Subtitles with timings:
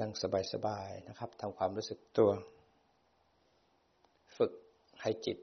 [0.00, 0.12] นั่ง
[0.52, 2.30] สบายๆนะครับทำความรู้สึกตัว
[4.36, 4.52] ฝึก
[5.02, 5.38] ให้จิต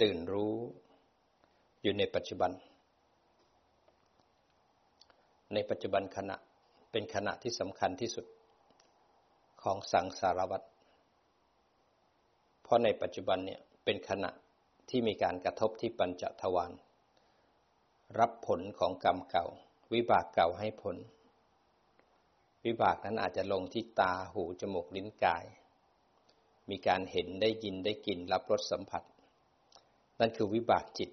[0.00, 0.54] ตื่นรู้
[1.82, 2.50] อยู่ในปัจจุบัน
[5.54, 6.36] ในปัจจุบันขณะ
[6.92, 8.26] เป็นขณะที่สำคัญที่สุด
[9.62, 10.66] ของสังสารวัตร
[12.62, 14.30] เพราะในปัจจุบันเนี่ยเป็นขณะ
[14.90, 16.72] ที่มีการกระทบที่ปัญจทวาร
[18.18, 19.46] รับผลของกรรมเก่า
[19.92, 20.96] วิบากเก่าให้ผล
[22.66, 25.44] วิบากนั้นอาจจะลงที่ตาหูจมูกลิ้นกาย
[26.70, 29.02] มีการเห็นได้ยินได้กลิ่นรับรสสัมผัส
[30.20, 31.10] นั่นคือวิบากจิต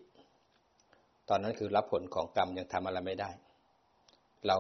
[1.30, 3.32] ตอนนั้นคือรับผลของกรรมยังทำอะไรไม่ได้
[4.48, 4.58] เรา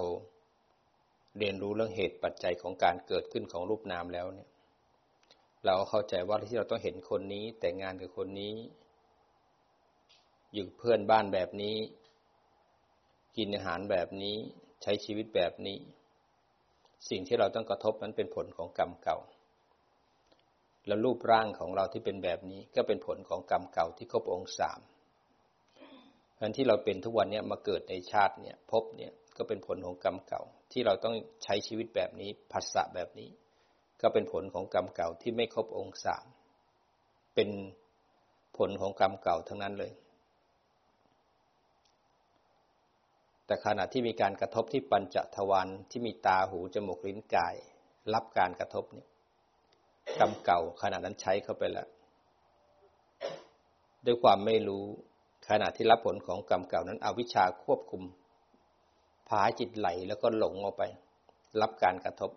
[1.37, 4.49] เรียนรู้เรื่องเหตุปัจจัยของการเกิดขึ้นของรูปนามแล้วเนี่ย
[5.65, 8.53] เราเข้าใจว่าที่เราต้องเห็นคนนี้ แต่งงานกับคนนี้
[10.53, 11.75] อยู่เพื่อนบ้านแบบนี้
[13.37, 14.35] กินอาหารแบบนี้
[14.83, 15.77] ใช้ชีวิตแบบนี้
[17.09, 19.17] สิ่งที่เราต้องกระทบนั้นเป็นผลของกรรมเก่า
[20.87, 24.79] แล้วรูปร่างของเราที่เป็นแบบนี้ก็เป็นผลของกรรมเก่าที่ครบองค์สาม
[26.35, 30.41] เพราะที่เราเป็นทุกวันนี้มาเกิดในชาติเนี่ยพบเนี่ยก็เป็นผลของกรรมเก่า
[30.71, 33.29] ที่เราต้องใช้ชีวิตแบบนี้ภาษะแบบนี้
[34.01, 36.25] ก็เป็นผลของกรรมเก่าที่ไม่ครบองค์สาม
[37.35, 37.49] เป็น
[38.57, 39.91] ผลของกรรมเก่าทั้งนั้นเลย
[43.47, 47.55] แต่ขณะที่มีการกระทบที่ปัญจทวารที่มีตาหูจมูกลิ้นกาย
[48.13, 49.05] รับการกระทบนี้
[50.19, 51.87] กรรมเก่าขณะนั้นใช้เข้าไปแล้ว
[54.05, 54.85] ด้วยความไม่รู้
[55.49, 58.03] ขณะที่รับผลของกรรมเก่านั้นอวิชชาควบคุม
[59.27, 60.83] พาจิตไหลแล้วก็หลงออกไป
[61.61, 62.31] รับการกระทบ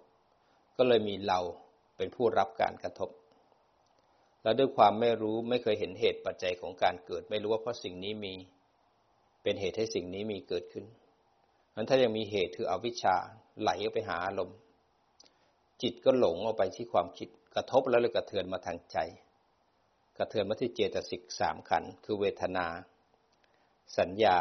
[0.76, 1.40] ก็เลยมีเรา
[1.96, 3.10] เป็นผู้รับการกระทบ
[4.42, 8.34] แล้วด้วยความไม่รู้ไม่เคยเห็นเหตุปัจจัยของการเกิด ไม่รู้ว่าเพราะสิ่งนี้มี
[9.42, 10.84] เป็นเหตุให้สิ่งนี้มีเกิดขึ้น
[11.74, 13.16] นั้นถ้ายังมีเหตุคืออวิชชา
[13.60, 14.56] ไหลไปหาอารมณ์
[15.82, 18.98] จิตก็หลงออกไปที่ความคิดกระทบแล้วเลยกระเทือนมาทางใจ
[20.18, 22.66] กระเทือนมาที่เจตสิกสามขันคือเวทนา
[23.98, 24.38] สัญญา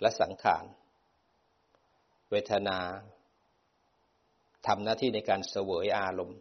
[0.00, 0.64] และสังขาร
[2.30, 2.78] เวทนา
[4.66, 6.38] ทำหน้าที่ในการเสวยอารมณ์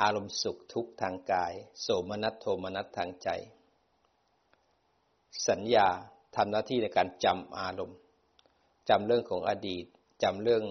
[0.00, 3.28] อารมณ์สุขทุกข์ทางกาย โสมนัสโทมนัสทางใจ
[5.48, 5.88] สัญญา
[6.36, 7.98] ทำหน้าที่ในการจำอารมณ์
[8.88, 9.84] จำเรื่องของอดีต
[10.22, 10.64] จำเรื่อง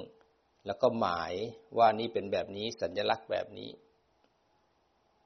[0.66, 1.34] แล้วก็หมาย
[1.78, 3.70] ว่านี่เป็นแบบนี้สัญลักษณ์แบบนี้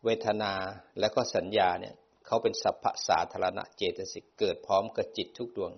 [0.03, 0.53] เวทนา
[0.99, 1.95] และก็สัญญาเนี่ย
[2.25, 5.73] เขาเป็นสัพพสาธารณะเจตสิกเกิดพร้อมกับจิตทุกดวง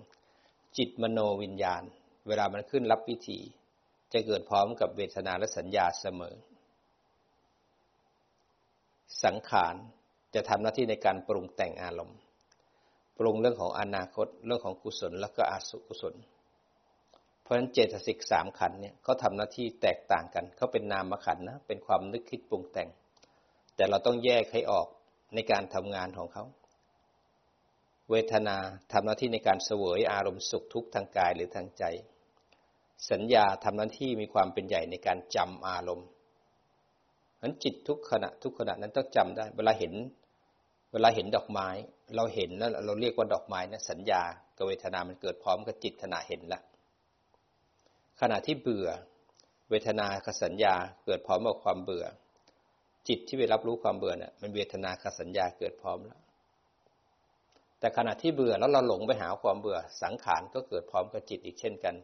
[0.76, 1.82] จิตมโนวิญญาณ
[2.26, 3.38] เวลามันขึ้นรับพิธี
[4.12, 6.34] จะเกิดพร้อมกับเวทนาและสัญญาเสมอ
[9.24, 9.74] สังขาร
[10.34, 12.18] จะทำหน้าที่ในการปรุงแต่งอารมณ์
[13.18, 16.14] ปรุงเรื่องของอนาคต เรื่องของกุศล แล้วก็อสุกุศล
[17.46, 22.88] เพราะฉะนั้นเจตสิกสามขันเนี่ยเขาทำหน้าที่แตกต่างกันเขาเป็นนามขันนะเป็นความนึกคิดปรุงแต่ง
[23.76, 24.86] แต่เราต้องแยกให้ออก
[25.34, 26.44] ในการทำงานของเขา
[28.10, 28.56] เวทนา
[28.92, 31.84] ทำหน้าที่ในการเสวยอารมณ์สุขทุกข์ทางกายหรือทางใจ
[33.10, 36.08] สัญญาทำหน้าที่มีความเป็นใหญ่ในการจำอารมณ์
[37.42, 39.94] นั้นจิตทุกขณะทุกขณะนั้นต้องจำได้ เวลาเห็น
[40.92, 41.68] เวลาเห็นดอกไม้
[42.16, 44.22] เราเห็นแล้วเราเรียกว่าดอกไม้นะสัญญา
[44.56, 46.60] กับเวทนามันเกิดพร้อมกับจิตขณะเห็นละ
[48.20, 48.88] ขณะที่เบื่อ
[49.70, 52.06] เวทนากับสัญญาเกิดพร้อมกับความเบื่อ
[53.08, 56.20] จิตที่ไปรับรู้ความเบื่อเนี่ยมันเวทนากับสัญญาเกิดพร้อมแล้ว
[57.80, 61.94] แต่ขณะที่เบื่อแล้วเราหลงไปหาความเบื่อ สังขารก็เกิดพร้อมกับจิตอีกเช่นกัน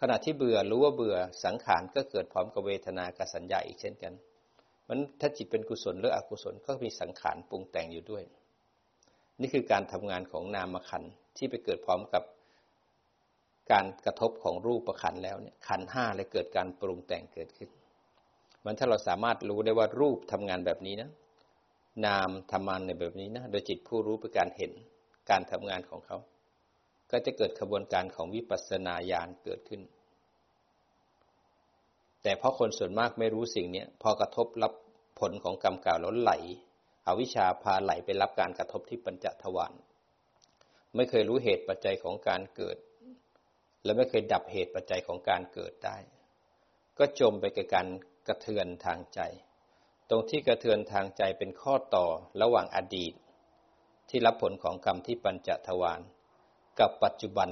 [0.00, 4.12] ขณะที่เบื่อรู้ว่าเบื่อสังขารก็เกิดพร้อมกับเวทนากับสัญญาอีกเช่นกัน
[4.88, 8.22] มันถ้าจิตเป็นกุศลหรืออกุศลก็มีสังขารปรุงแต่งอยู่ด้วย
[9.40, 11.02] นี่คือการทำงานของนามขัน
[11.36, 12.22] ที่ไปเกิดพร้อมกับ
[13.72, 17.70] การกระทบของรูปประขันแล้วเนี่ยขันห้าเลยเกิดการปรุงแต่งเกิดขึ้น
[18.64, 21.10] มันถ้าเราสามารถรู้ได้ว่ารูปทำงานแบบนี้นะ
[22.06, 24.72] นามทำงานในแบบนี้นะ โดยจิตผู้รู้เป็นการเห็น
[25.30, 26.16] การทำงานของเขา
[27.10, 29.82] ก็จะเกิดขบวนการของวิปัสสนาญาณเกิดขึ้น
[32.22, 34.72] แต่เพราะคนส่วนมากไม่รู้สิ่งนี้พอกระทบรับ
[35.20, 36.32] ผลของกรรมเก่าแล้วไหล
[37.06, 39.72] อวิชชาพาไหลไปรับการกระทบที่ปัญจทวาร
[40.94, 42.76] ไม่เคยรู้เหตุปัจจัยของการเกิด
[43.84, 45.96] และไม่เคยดับเหตุปัจจัยของการเกิดได้
[46.98, 47.86] ก็จมไปกับการ
[48.28, 49.20] กระเทือนทางใจ
[50.08, 52.06] ตรงที่กระเทือนทางใจเป็นข้อต่อ
[52.42, 53.12] ระหว่างอดีต
[54.08, 56.00] ที่รับผลของกรรมที่ปัญจทวาร
[56.78, 57.50] กับปัจจุบัน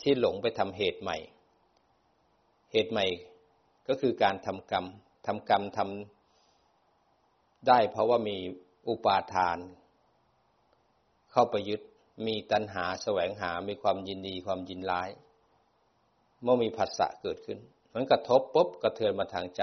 [0.00, 1.16] ที่หลงไปทำเหตุใหม่
[2.72, 3.06] เหตุใหม่
[3.88, 4.86] ก็คือการทำกรรม
[5.26, 8.36] ทำกรรมทำได้เพราะว่ามี
[8.88, 9.58] อุปาทาน
[11.32, 11.80] เข้าไปยึด
[12.26, 15.10] มีตัณหาแสวงหา มีความยินดีความยินร้าย
[16.42, 17.58] เมื่อมีผัสสะเกิดขึ้น
[17.94, 19.62] มันกระทบปุ๊บกระเทือนมาทางใจ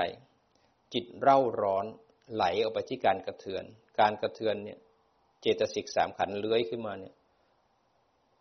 [0.93, 1.85] จิตเร่าร้อน
[2.33, 3.63] ไหลออกไปที่การกระเทือน
[3.99, 4.79] การกระเทือนเนี่ย
[5.41, 7.13] เจตสิกสามขันเลื้อยขึ้นมาเนี่ย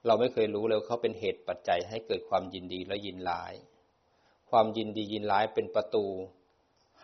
[0.07, 3.55] เราไม่เคยรู้เลยเขาเป็นเหตุปัจจัยให้เกิดความยินดีและยินร้าย
[4.51, 6.07] ความยินดียินร้ายเป็นประตู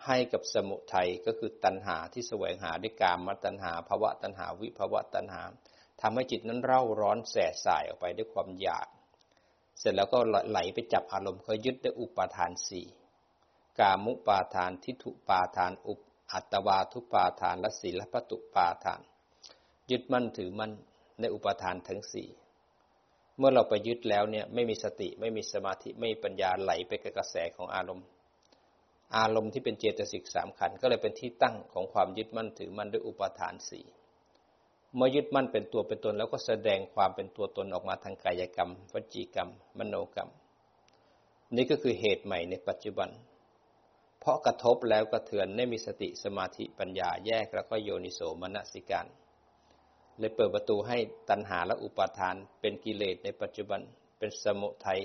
[0.05, 5.41] ให้กับสมุทัยก็คือตัณหาที่แสวงหาด้วยกามตัณหาภาวะตัณหาวิภาวะตัณหา
[6.01, 8.87] ทำให้จิตนั้นเร่าร้อนแสบสายออกไปด้วยความอยาก
[9.79, 10.19] เสร็จแล้วก็
[10.49, 12.85] ไหลไปจับอารมณ์เขายึดด้วยอุปาทานสี่
[13.79, 15.99] กามุปาทานทิฏฐุปาทานอุป
[16.31, 19.01] อัตวาทุปาทานและศีลพัตุปาทาน
[19.91, 20.71] ยึดมั่นถือมั่น
[21.19, 22.29] ในอุปาทานทั้งสี่
[23.37, 28.05] เมื่อเราไปยึดแล้วเนี่ยไม่มีสติไม่มีสมาธิไม่มีปัญญาไหลไปกับกระแสของอารมณ์
[29.17, 33.85] อารมณ์ที่เป็นเจตสิกสามขันก็เลยเป็นที่ตั้งของความยึดมั่นถือมั่นด้วยอุปาทานสี่
[34.95, 39.49] เมื่อยึดมั่นเป็นตัวเป็นตน แล้วก็แสดงความเป็นตัวตนออกมาทางกายกรรม วจีกรรม
[39.79, 40.29] มโนกรรม
[41.55, 43.09] นี่ก็คือเหตุใหม่ในปัจจุบัน
[44.19, 49.07] เพราะกระทบแล้วกระเทือนไม่มีสติสมาธิปัญญาแยกแล้วก็โยนิโสมนสิการ
[50.19, 50.97] เลยเปิดประตูให้
[51.29, 53.81] ตัณหาและอุปาทานเป็นกิเลสในปัจจุบัน
[54.17, 54.99] เป็นสมุทัย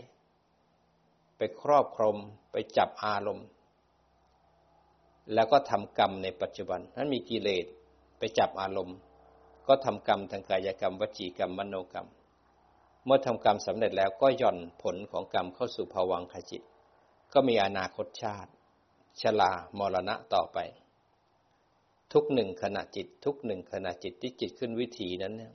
[1.36, 2.16] ไปครอบครม
[2.52, 3.46] ไปจับอารมณ์
[5.34, 7.66] แล้วก็ทำกรรมในปัจจุบันนั้นมีกิเลส
[8.18, 8.96] ไปจับอารมณ์
[9.68, 12.08] ก็ทำกรรมทางกายกรรม วจีกรรมมโนกรรม
[13.04, 16.62] เมื่อทำกรรมสำเร็จแล้วก็ย่อนผลของกรรมเข้าสู่ภวังคจิต
[17.32, 18.50] ก็มีอนาคตชาติ
[19.20, 20.58] ชลามรณะต่อไป
[22.12, 25.52] ทุกหนึ่งขณะจิต ทุกหนึ่งขณะจิตที่จิตขึ้นวิถีนั้นเนี่ย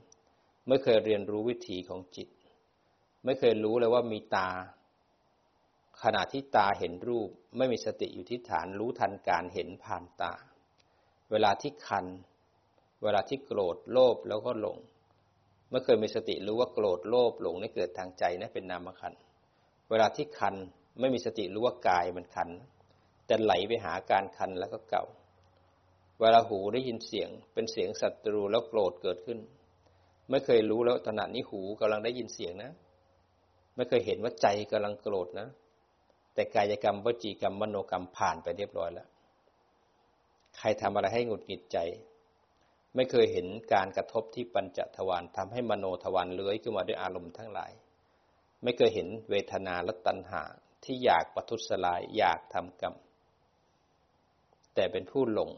[0.68, 2.28] ไม่เคยเรียนรู้วิถีของจิต
[3.24, 4.48] ไม่เคยรู้เลยว่ามีตา
[6.02, 10.32] ขณะที่ตาเห็นรูป ไม่มีสติอยู่ที่ฐานรู้ทันการเห็นผ่านตา
[11.30, 12.06] เวลาที่คัน
[13.02, 14.78] เวลาที่โกรธโลภแล้วก็หลง
[15.68, 19.14] เมื่อเคยมีสติรู้ว่าโกรธโลภหลงนี่เกิดทางใจนะเป็นนามขัน
[19.90, 20.54] เวลาที่คัน
[21.00, 22.48] ไม่มีสติรู้ว่ากายมันคัน
[23.26, 25.04] แต่ไหลไปหาการคันแล้วก็เก่า
[26.20, 29.38] เวลาหูได้ยินเสียงเป็นเสียงศัตรูแล้วโกรธเกิดขึ้น
[30.30, 32.72] ไม่เคยรู้แล้วขณะนี้หูกำลังได้ยินเสียงนะ
[33.76, 35.48] ไม่เคยเห็นว่าใจกำลังโกรธนะ
[36.34, 39.08] แต่กายกรรมวจีกรรมมโนกรรมผ่านไปเรียบร้อยแล้ว
[40.56, 41.78] ใครทำอะไรให้หงุดหงิดใจ
[42.94, 47.72] ไม่เคยเห็นการกระทบที่ปัญจทวารทำให้มโนทวารเลื้อยขึ้นมาด้วยอารมณ์ทั้งหลาย
[48.62, 50.42] ไม่เคยเห็นเวทนาและตัณหา
[50.84, 52.94] ที่อยากประทุษลายอยากทำกรรม
[54.74, 55.50] แต่เป็นผู้หลง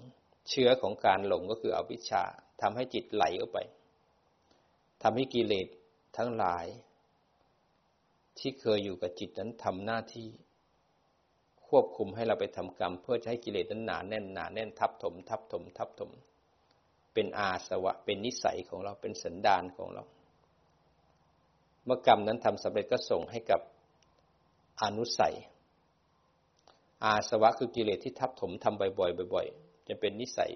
[0.48, 2.22] เชื้อของการหลงก็คืออวิชชา
[2.62, 3.58] ทำให้จิตไหลออกไป
[5.02, 5.68] ทำให้กิเลส
[6.16, 6.66] ทั้งหลาย
[8.38, 10.28] ที่เคยอยู่กับจิตนั้นทำหน้าที่
[11.68, 16.10] ควบคุมให้เราไปทำกรรม เพื่อจะให้กิเลสนั้นหนาแน่นหนาแน่นทับถม ทับถมทับถม
[17.14, 20.04] เป็นอาสวะ เป็นนิสัยของเราเป็นสันดานของเรา
[21.84, 23.60] เมื่อกรรมนั้นทำสำเร็จก็ส่งให้กับ
[24.82, 25.34] อนุสัย
[27.04, 30.52] อาสวะคือกิเลสที่ทับถมทำบ่อยๆบ่อยๆจะเป็นนิสัย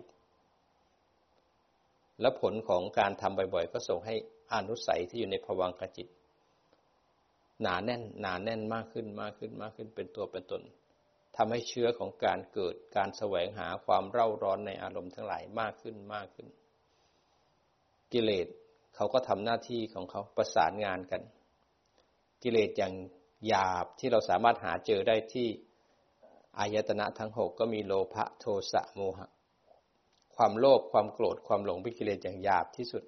[2.20, 4.14] และผลของการทำบ่อยๆ ก็ส่งให้
[4.54, 6.08] อนุสัยที่อยู่ในภวังคจิต
[7.62, 10.62] หนาแน่นหนาแน่นมากขึ้นมากขึ้นมากขึ้นเป็นตัวเป็นตน
[11.40, 16.46] ทำให้เชื้อของการเกิดการแสวงหาความเร่าร้อนในอารมณ์ทั้งหลายมากขึ้นมากขึ้น
[18.12, 18.46] กิเลส
[18.94, 21.22] เขาก็ทำหน้าที่ของเขาประสานงานกัน
[22.42, 22.94] กิเลสอย่าง
[23.46, 25.48] หยาบที่เราสามารถหาเจอได้ที่
[26.58, 29.28] อายตนะทั้งหกก็มีโลภะโทสะโมหะ
[30.36, 33.04] ความโลภความโกรธความหลงเป็นกิเลสอย่างหยาบที่สุด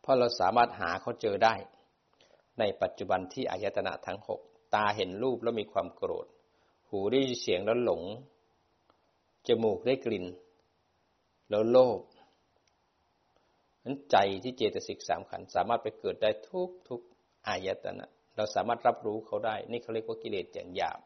[0.00, 1.54] เพราะเราสามารถหาเขาเจอได้
[2.58, 4.40] ในปัจจุบันที่อายตนะทั้งหก
[4.74, 6.26] ตาเห็นรูปแล้วมีความโกรธ
[6.90, 8.02] หูได้ยินเสียงแล้วหลง
[9.46, 10.26] จมูกได้กลิ่น
[11.50, 12.00] แล้วโลภ
[13.84, 17.00] นั้นใจที่เจตสิกสามขันสามารถไปเกิดได้ทุกทุก
[17.46, 21.00] อายตนะ เราสามารถรับรู้เขาได้ นี่เขาเรียกว่ากิเลสอย่างหยาบ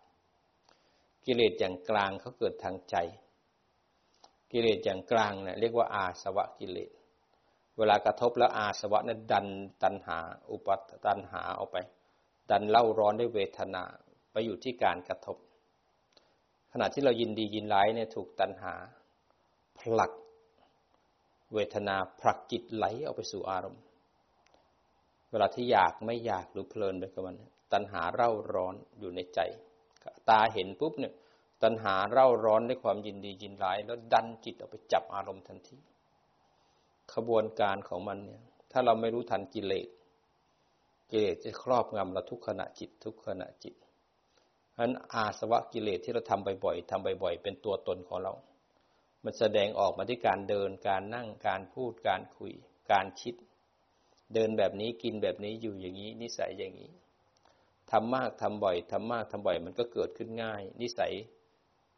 [1.26, 2.97] กิเลสอย่างกลางเขาเกิดทางใจ
[4.53, 6.91] กิเลสอย่างกลางเนี่ยเรียกว่าอาสวะกิเลส
[7.79, 9.47] เวลากระทบแล้วอาสวะนั้นดัน
[9.83, 10.19] ตันหา
[10.50, 10.69] อุป
[11.07, 11.76] ตันหาออกไป
[12.50, 13.83] ดันเล่าร้อนด้วยเวทนา
[14.33, 15.37] ไปอยู่ที่การกระทบ
[16.76, 18.75] ขณะที่เรายินดียินร้ายเนี่ยถูกตัณหา
[19.78, 20.12] ผลัก
[21.54, 23.83] เวทนาผลักจิตไหลออกไปสู่อารมณ์
[25.31, 27.37] เวลาที่อยากไม่อยากหรือเพลินไปกับมัน
[27.73, 29.40] ตัณหาเร่าร้อนอยู่ในใจ
[30.28, 31.12] ตาเห็นปุ๊บเนี่ย
[31.62, 35.78] ตัณหาเร่าร้อนด้วยความยินดียินร้าย แล้วดันจิตออกไปจับอารมณ์ทันที
[37.14, 39.88] ขบวนการของมันเนี่ย ถ้าเราไม่รู้ทันกิเลส
[41.11, 43.75] กิเลสจะครอบงำเราทุกขณะจิตทุกขณะจิต
[44.75, 48.33] ฉะนั้นอาสวะกิเลสที่เราทำบ่อยๆทำบ่อยๆ เป็นตัวตนของเรา
[49.25, 52.52] มันแสดงออกมาที่การเดิน การนั่ง การพูด การคุย
[52.93, 53.35] การคิด
[54.35, 56.90] เดินแบบนี้ กินแบบนี้ อยู่อย่างนี้ นิสัยอย่างนี้
[57.90, 61.12] พทำมากทำบ่อยทำมากทำบ่อย มันก็เกิดขึ้นง่าย นิสัย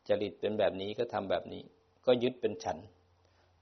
[0.08, 1.62] จริตเป็นแบบนี้ก็ทำแบบนี้
[2.06, 2.78] ก็ยึดเป็นฉัน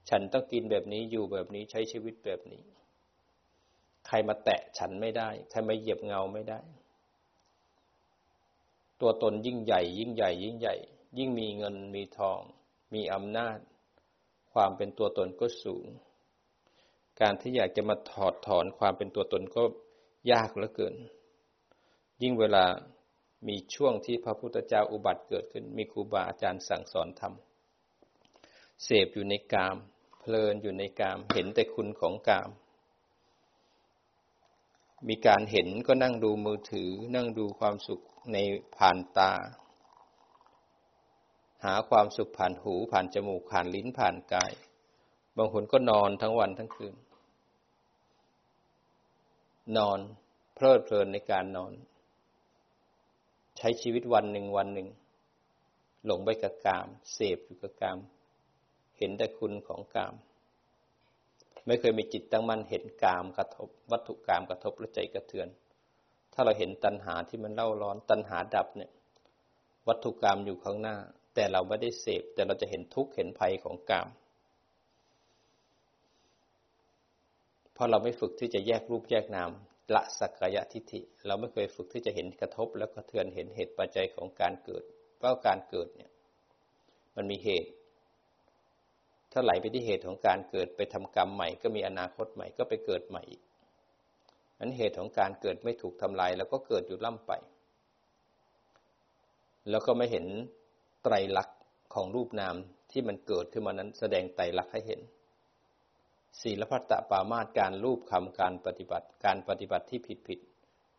[0.09, 2.61] ฉันต้องกินแบบนี้ อยู่แบบนี้ ใช้ชีวิตแบบนี้
[4.07, 6.59] ใครมาแตะฉันไม่ได้ ใครมาเหยียบเงาไม่ได้
[9.01, 10.75] ตัวตนยิ่งใหญ่ ยิ่งใหญ่ ยิ่งใหญ่
[11.17, 12.39] ยิ่งมีเงินมีทอง
[12.93, 13.57] มีอำนาจ
[14.53, 15.85] ความเป็นตัวตนก็สูง
[17.21, 19.63] การที่อยากจะมาถอดถอนความเป็นตัวตนก็
[20.31, 20.95] ยากเหลือเกิน
[22.21, 22.65] ยิ่งเวลา
[23.47, 27.33] มีช่วงที่พระพุทธเจ้าอุบัติเกิดขึ้น มีครูบาอาจารย์สั่งสอนธรรม
[28.83, 29.77] เสพอยู่ในกาม
[30.19, 32.49] เพลินอยู่ในกาม เห็นแต่คุณของกาม
[35.07, 38.03] มีการเห็นก็นั่งดูมือถือ นั่งดูความสุข
[38.33, 38.37] ใน
[38.77, 39.31] ผ่านตา
[41.65, 44.53] หาความสุขผ่านหูผ่านจมูกผ่านลิ้นผ่านกาย
[45.37, 46.95] บางคนก็นอนทั้งวันทั้งคืน
[49.77, 49.99] นอน
[50.55, 51.73] เพลิดเพลินในการนอน
[53.57, 54.87] ใช้ชีวิตวันหนึ่งวันหนึ่ง
[56.05, 57.97] หลงไปกับกาม เสพอยู่กับกาม
[58.97, 60.13] เห็นแต่คุณของกาม
[61.65, 65.47] ไม่เคยมีจิตตั้งมั่นเห็นกามกระทบ วัตถุกามกระทบและใจกระเทือน
[66.35, 68.91] ถ้าเราเห็นตัณหาที่มันเล่าร้อน ตัณหาดับเนี่ย
[69.87, 70.97] วัตถุกามอยู่ข้างหน้า
[71.35, 74.07] แต่เราไม่ได้เสพ แต่เราจะเห็นทุกข์เห็นภัยของกาม
[77.73, 79.51] เพราะเราไม่ฝึกที่จะแยกรูปแยกนาม
[79.95, 84.83] ละสักกายทิฏฐิ เราไม่เคยฝึกที่จะเห็นกระทบ แล้วก็เทือนเห็นเหตุปัจจัยของการเกิด
[85.17, 86.11] เพราะการเกิดเนี่ย
[87.15, 87.71] มันมีเหตุ
[89.31, 93.41] ถ้าไหลไปที่เหตุของการเกิดไปทำกรรมใหม่ ก็มีอนาคตใหม่ก็ไปเกิดใหม่อีก
[94.59, 97.31] นั้นเหตุของการเกิดไม่ถูกทำลาย แล้วก็เกิดอยู่ล่ำไป
[99.69, 100.25] แล้วก็ไม่เห็น
[101.03, 101.59] ไตรลักษณ์
[101.93, 102.55] ของรูปนาม
[102.91, 105.01] ที่มันเกิดขึ้นมานั้น แสดงไตรลักษณ์ให้เห็น
[106.41, 110.39] ศีลพัตตปามาตการรูปคำการปฏิบัติ การปฏิบัติที่ผิดผิด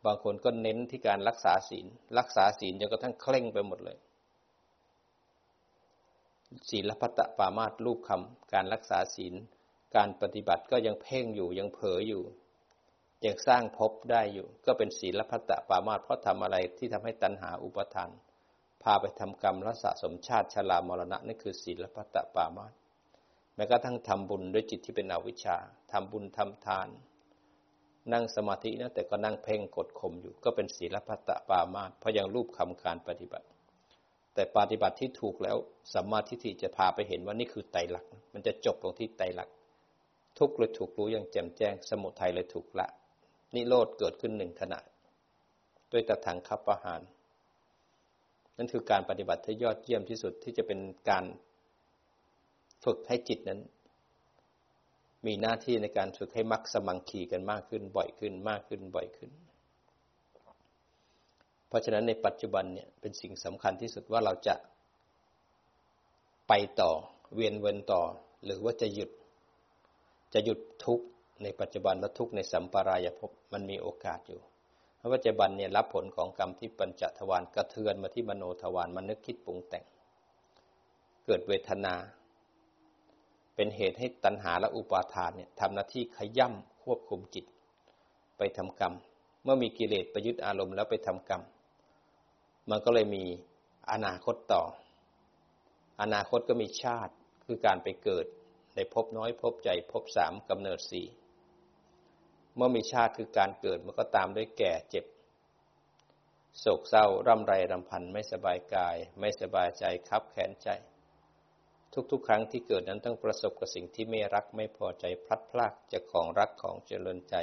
[0.04, 1.86] บางคนก็เน้นที่การรักษาศีล
[2.18, 3.98] รักษาศีลจนกระทั่งเคร่งไปหมดเลย
[6.70, 9.34] ศีลพัตตปามาตรูปคำการรักษาศีล
[9.96, 12.22] การปฏิบัติก็ยังเพ่งอยู่ยังเผลออยู่
[13.24, 18.10] ยังสร้างภพได้อยู่ ก็เป็นศีลพัตตปามาตเพราะทำอะไรที่ทำให้ตัณหาอุปทาน
[18.82, 22.72] พาไปทำกรรมและสะสมชาติชรามรณะนั่นคือศีลพัตตปามาต
[23.54, 25.56] แม้กระทั่งทำบุญด้วยจิตที่เป็นอวิชชา
[25.92, 26.88] ทำบุญทำทาน
[28.12, 33.46] นั่งสมาธินะแต่ก็นั่งเพ่งกดข่มอยู่ ก็เป็นศีลพัตตปามาเพราะยังรูปคำการปฏิบัติ
[34.34, 35.56] แต่ปฏิบัติที่ถูกแล้ว
[35.94, 39.54] สัมมาทิฏฐิจะพาไปเห็นว่านี่คือไตรลักษณ์มันจะจบตรงที่ไตรลักษณ์
[40.38, 42.88] ทุกเลยถูกรู้อย่างแจ่มแจ้ง สมุทัยเลยถูกละ
[43.54, 44.80] นิโรธเกิดขึ้นหนึ่งขณะ
[45.92, 47.00] ด้วยตะทางคับประหาร
[48.56, 51.24] นั่นคือการปฏิบัติที่ยอดเยี่ยมที่สุดที่จะเป็นการ
[52.84, 53.60] ฝึกให้จิตนั้น
[55.26, 59.30] มีหน้าที่ในการฝึกให้มักสมังคีกันมากขึ้น บ่อยขึ้น มากขึ้นบ่อยขึ้น
[61.68, 64.54] เพราะฉะนั้นในปัจจุบันเนี่ยเป็นสิ่งสำคัญที่สุดว่าเราจะ
[66.48, 66.90] ไปต่อ
[67.34, 68.02] เวียนเวนต่อ
[68.44, 69.10] หรือว่าจะหยุด
[70.34, 71.00] จะหยุดทุก
[71.42, 74.40] ในปัจจุบันและทุกในสัมปรายภพมันมีโอกาสอยู่
[74.96, 79.84] เพราะปัจจุบันเนี่ยรับผลของกรรมที่ปัญจทวารกระเทือนมาที่มโนทวารมันนึกคิดปรุงแต่ง
[81.26, 81.94] เกิดเวทนา
[83.54, 87.44] เป็นเหตุให้ตัณหาและอุปาทานเนี่ยทำหน้าที่ขย่ำควบคุมจิต
[88.38, 88.94] ไปทำกรรม
[89.42, 91.42] เมื่อมีกิเลสประยุทธ์อารมณ์แล้วไปทำกรรม
[92.70, 93.24] มันก็เลยมี
[93.92, 94.62] อนาคตต่อ
[96.02, 97.12] อนาคตก็มีชาติ
[97.44, 98.26] คือการไปเกิด
[98.74, 101.06] ในภพน้อยภพใหญ่ภพสามกำเนิดสี่
[102.56, 105.04] เมื่อมีชาติคือการเกิดมันก็ตามด้วยแก่เจ็บ
[106.60, 110.68] โศกเศร้าร่ำไรรำพันไม่สบายกาย ไม่สบายใจคับแขนใจ
[112.10, 117.34] ทุกๆ ครั้งที่เกิดนั้นต้องประสบกับสิ่งที่ไม่รักไม่พอใจพลัดพรากจากของรักของเจริญใจ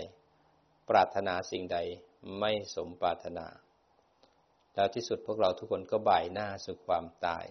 [0.89, 1.77] ปรารถนาสิ่งใด
[2.39, 3.47] ไม่สมปรารถนา
[4.73, 7.45] แล้วที่สุดพวกเราทุกคนก็บ่ายหน้าสู่ความตาย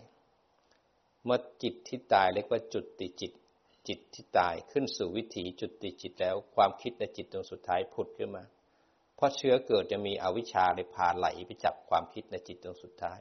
[1.25, 3.33] เมื่อจิตที่ตายเรียกว่าจุดติจิต
[3.89, 8.45] จิตที่ตายขึ้นสู่วิถีจุดติจิตแล้ว ความคิดในจิตตรงสุดท้ายผุดขึ้นมา
[9.17, 13.21] เพราะเชื้อเกิดจะมีอวิชชาเลยพาไหลไปจับความคิดในจิตตรงสุดท้าย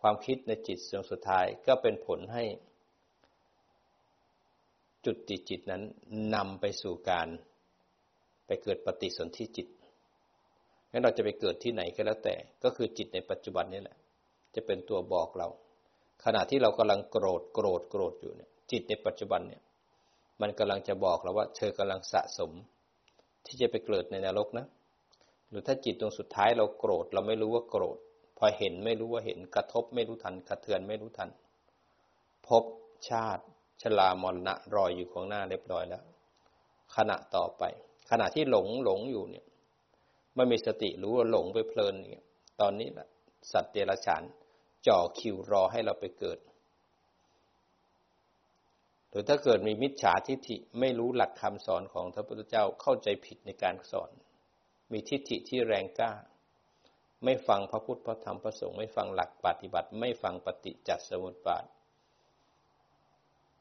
[0.00, 2.44] ความคิดในจิตดวงสุดท้ายก็เป็นผลให้
[5.04, 5.82] จุดติจิตนั้น
[6.34, 7.28] นำไปสู่การ
[8.46, 9.68] ไปเกิดปฏิสนธิจิต
[10.90, 13.96] งั้นเราจะไปเกิดที่ไหนก็แล้วแต่ ก็คือจิตในปัจจุบันนี้แหละ
[14.54, 15.48] จะเป็นตัวบอกเรา
[16.24, 19.62] ขณะที่เรากำลังโกรธโกรธโกรธอยู่เนี่ย จิตในปัจจุบันเนี่ย
[20.40, 22.50] มันกำลังจะบอกเราว่า เธอกำลังสะสม
[23.46, 24.66] ที่จะไปเกิดในนรกนะ
[25.48, 27.98] หรือถ้าจิตตรงสุดท้ายเราโกรธ เราไม่รู้ว่าโกรธ
[28.38, 31.30] พอเห็นไม่รู้ว่าเห็นกระทบไม่รู้ทันกระเทือนไม่รู้ทัน
[32.46, 32.64] พบ
[33.08, 33.44] ชาติ
[33.82, 36.02] ชลามรณะรอยอยู่ของหน้าเรียบร้อยแล้ว
[36.96, 37.62] ขณะต่อไป
[38.10, 39.44] ขณะที่หลงหลงอยู่เนี่ย
[40.36, 42.26] ไม่มีสติรู้ว่าหลงไปเพลินอย่างเงี้ย
[42.60, 43.08] ตอนนี้แหละ
[43.52, 44.22] สัตว์เดรัจฉาน
[44.86, 46.38] จ่อคิวรอให้เราไปเกิด
[49.10, 54.10] หรือถ้าเกิดมีมิจฉาทิฏฐิไม่รู้หลักคำสอนของพระพุทธเจ้าเข้าใจผิดในการสอน
[54.92, 56.12] มีทิฏฐิที่แรงกล้า
[57.24, 61.64] ไม่ฟังพระพุทธพระธรรมพระสงฆ์ไม่ฟังหลักปฏิบัติ ไม่ฟังปฏิจจสมุปบาท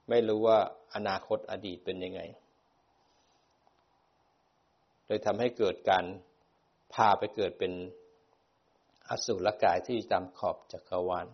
[0.10, 0.60] ไม่รู้ว่า
[0.96, 2.22] อนาคตอดีตเป็นยังไง
[5.06, 6.06] เลยทำให้เกิดการ
[6.94, 7.74] พาไปเกิดเป็น
[9.10, 11.28] อสุรกายที่ตามขอบจักรวาล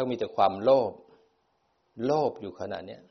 [0.00, 0.92] ถ้ามีแต่ความโลภ
[2.06, 3.02] โลภอยู่ขณะเนี้ย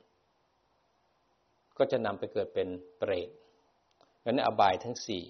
[1.77, 2.67] ก็จะนำไปเกิดเป็น
[2.97, 3.29] เปรต
[4.23, 5.23] งั้นอบายทั้งสี่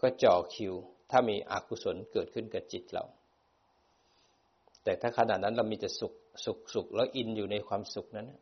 [0.00, 0.74] ก็จ่อคิว
[1.10, 3.04] ถ้ามีอกุศลเกิดขึ้นกับจิตเรา
[4.84, 6.14] แต่ถ้าขณะนั้นเรามีแต่สุข
[6.44, 8.32] สุขสุขแล้วอินอยู่ในความสุขนั้น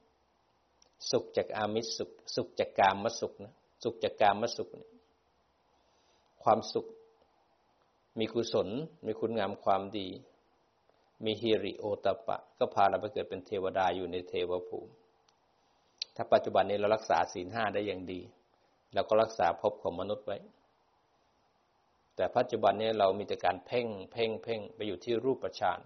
[1.10, 4.90] สุขจากอามิสุข สุขจากกามมสุขนะสุขจากกามมสุขเนี่ย
[6.42, 6.86] ความสุข
[8.18, 8.68] มีกุศล
[9.06, 10.08] มีคุณงามความดี
[11.24, 14.92] มีฮิริโอตปะ ก็พาเราไปเกิดเป็นเทวดาอยู่ในเทวภูมิ
[16.16, 18.20] ถ้าปัจจุบันนี้เรารักษาศีลห้าได้อย่างดี
[18.94, 20.38] เราก็รักษาภพของมนุษย์ไว้
[22.16, 25.80] แต่ปัจจุบันนี้เรามีแต่การเพ่ง เพ่ง เพ่งไปอยู่ที่รูปประชาน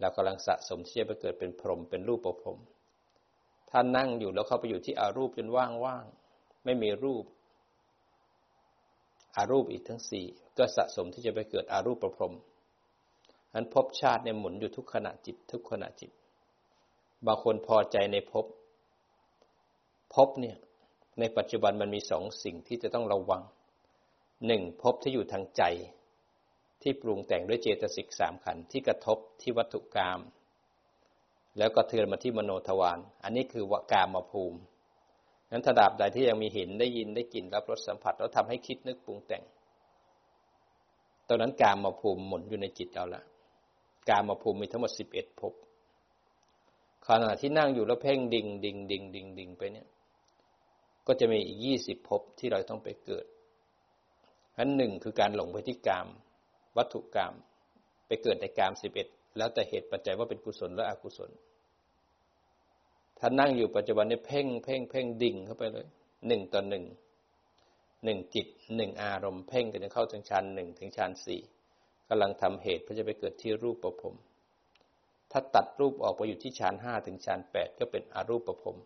[0.00, 2.58] เรากำลังสะสมเชี่ยไปเกิดเป็นพรหมเป็นรูปประพรหม
[3.70, 7.24] ถ้านั่งอยู่แล้วเข้าไปอยู่ที่อารูปจนว่างๆไม่มีรูป
[9.36, 10.26] อารูปอีกทั้งสี่
[10.58, 12.34] ก็สะสมที่จะไปเกิดอารูปประพรม
[13.54, 16.10] อันภพชาติเนี่ยหมุนอยู่ทุกขณะจิต ทุกขณะจิต
[17.26, 18.46] บางคนพอใจในภพ
[20.14, 20.56] ภพเนี่ย
[21.20, 23.42] ในปัจจุบันมันมีสองสิ่งที่จะต้องระวัง
[24.46, 25.62] หนึ่งภพที่อยู่ทางใจ
[26.82, 30.20] ที่ปรุงแต่งด้วยเจตสิกสามขันที่กระทบที่วัตถุกรรม
[31.58, 34.58] แล้วก็เทือนมาที่มโนทวารอันนี้คือวกามภูมิ
[35.50, 39.42] นั้นถ้าดาบใดที่ยังมีเห็นได้ยินได้กลิ่นรับรสสัมผัสแล้วทำให้คิดนึกปรุงแต่ง
[41.28, 43.22] ตอนนั้นกามภูมิหมุนอยู่ในจิตเราละ
[44.08, 45.54] กามมาภูมิมีทั้งหมดสิบเอ็ดภพ
[47.06, 49.86] ขณะที่นั่งอยู่แล้วเพ่งดิ่งดิ่งดิ่งดิ่งดิ่งไปเนี่ย
[51.06, 53.26] ก็จะมีอีกยี่สิบภพที่เราต้องไปเกิด
[54.58, 56.06] อันหนึ่งคือการหลงไปที่กาม
[56.76, 57.34] วัตถุกรรม
[58.06, 61.30] ไปเกิดในกามสิบเอ็ดแล้วแต่เหตุปัจจัยว่าเป็นกุศลและอกุศล
[63.18, 65.86] ถ้านั่งอยู่ปัจจุบันนี้เพ่งเพ่งเพ่งดิ่งเข้าไปเลย
[66.26, 66.84] หนึ่งต่อหนึ่ง
[68.04, 71.40] หนึ่งจิตหนึ่งอารมณ์เพ่งกันจะเข้าถึงฌานหนึ่งถึงฌานสี่
[72.08, 74.16] กำลังทำเหตุเพื่อจะไปเกิดที่รูปประพรม
[75.30, 78.78] ถ้าตัดรูปออกไปอยู่ที่ฌานห้าถึงฌานแปดก็เป็นอรูปประพรม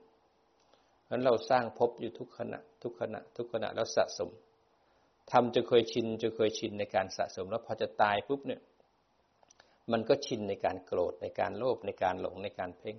[1.05, 4.31] เพราะเราสร้างภพอยู่ทุกขณะ ทุกขณะ ทุกขณะแล้วสะสม
[5.31, 8.61] ทำจะเคยชินจะเคยชินในการสะสม แล้วพอจะตายปุ๊บเนี่ย
[9.93, 12.97] มันก็ชินในการโกรธในการโลภในการหลงในการเพ่ง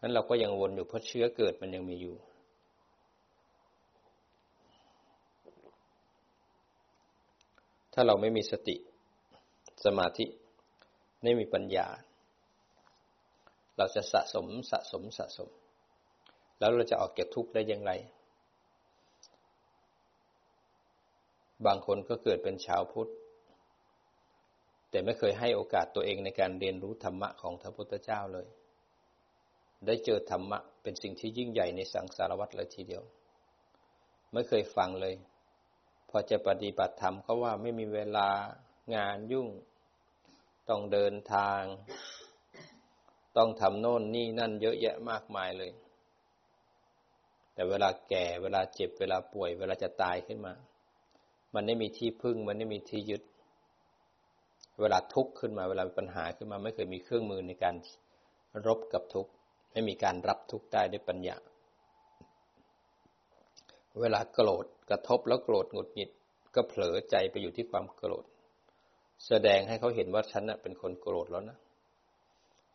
[0.00, 2.16] นั้นเราก็ยังวนอยู่เพราะเชื้อเกิดมันยังมีอยู่
[7.92, 8.76] ถ้าเราไม่มีสติ
[9.84, 10.26] สมาธิ
[11.22, 11.86] ไม่มีปัญญา
[13.76, 15.50] เราจะสะสมสะสมสะสม
[16.58, 17.92] แล้วเราจะออกเก็บทุกข์ได้อย่างไร
[21.66, 23.10] บางคนก็เกิดเป็นชาวพุทธ
[24.90, 28.48] แต่ไม่เคยให้โอกาสตัวเองในการเรียนรู้ธรรมะของพระพุทธเจ้าเลย
[29.86, 33.02] ได้เจอธรรมะเป็นสิ่งที่ยิ่งใหญ่ในสังสารวัฏเลยทีเดียว
[34.32, 35.14] ไม่เคยฟังเลย
[36.14, 38.28] พอจะปฏิบัติธรรมก็ว่าไม่มีเวลา
[38.94, 39.48] งานยุ่ง
[40.68, 41.62] ต้องเดินทาง
[43.36, 45.72] ต้องทำโน่นนี่นั่นเยอะแยะมากมายเลย
[47.54, 50.54] แต่เวลาแก่เวลาเจ็บเวลาป่วย เวลาจะตายขึ้นมา
[51.54, 53.22] มันไม่มีที่พึ่ง มันไม่มีที่ยึด
[54.80, 57.74] เวลาทุกข์ขึ้นมา เวลาปัญหาขึ้นมา ไม่เคยมีเครื่องมือในการ
[58.66, 59.30] รบกับทุกข์
[59.72, 61.36] ไม่มีการรับทุกข์ได้ด้วยปัญญา
[64.00, 66.10] เวลาโกรธกระทบแล้วโกรธหงุดหงิด
[66.54, 68.24] ก็เผลอใจไปอยู่ที่ความโกรธ
[69.26, 71.58] แสดงให้เขาเห็นว่าฉันน่ะเป็นคนโกรธแล้วนะ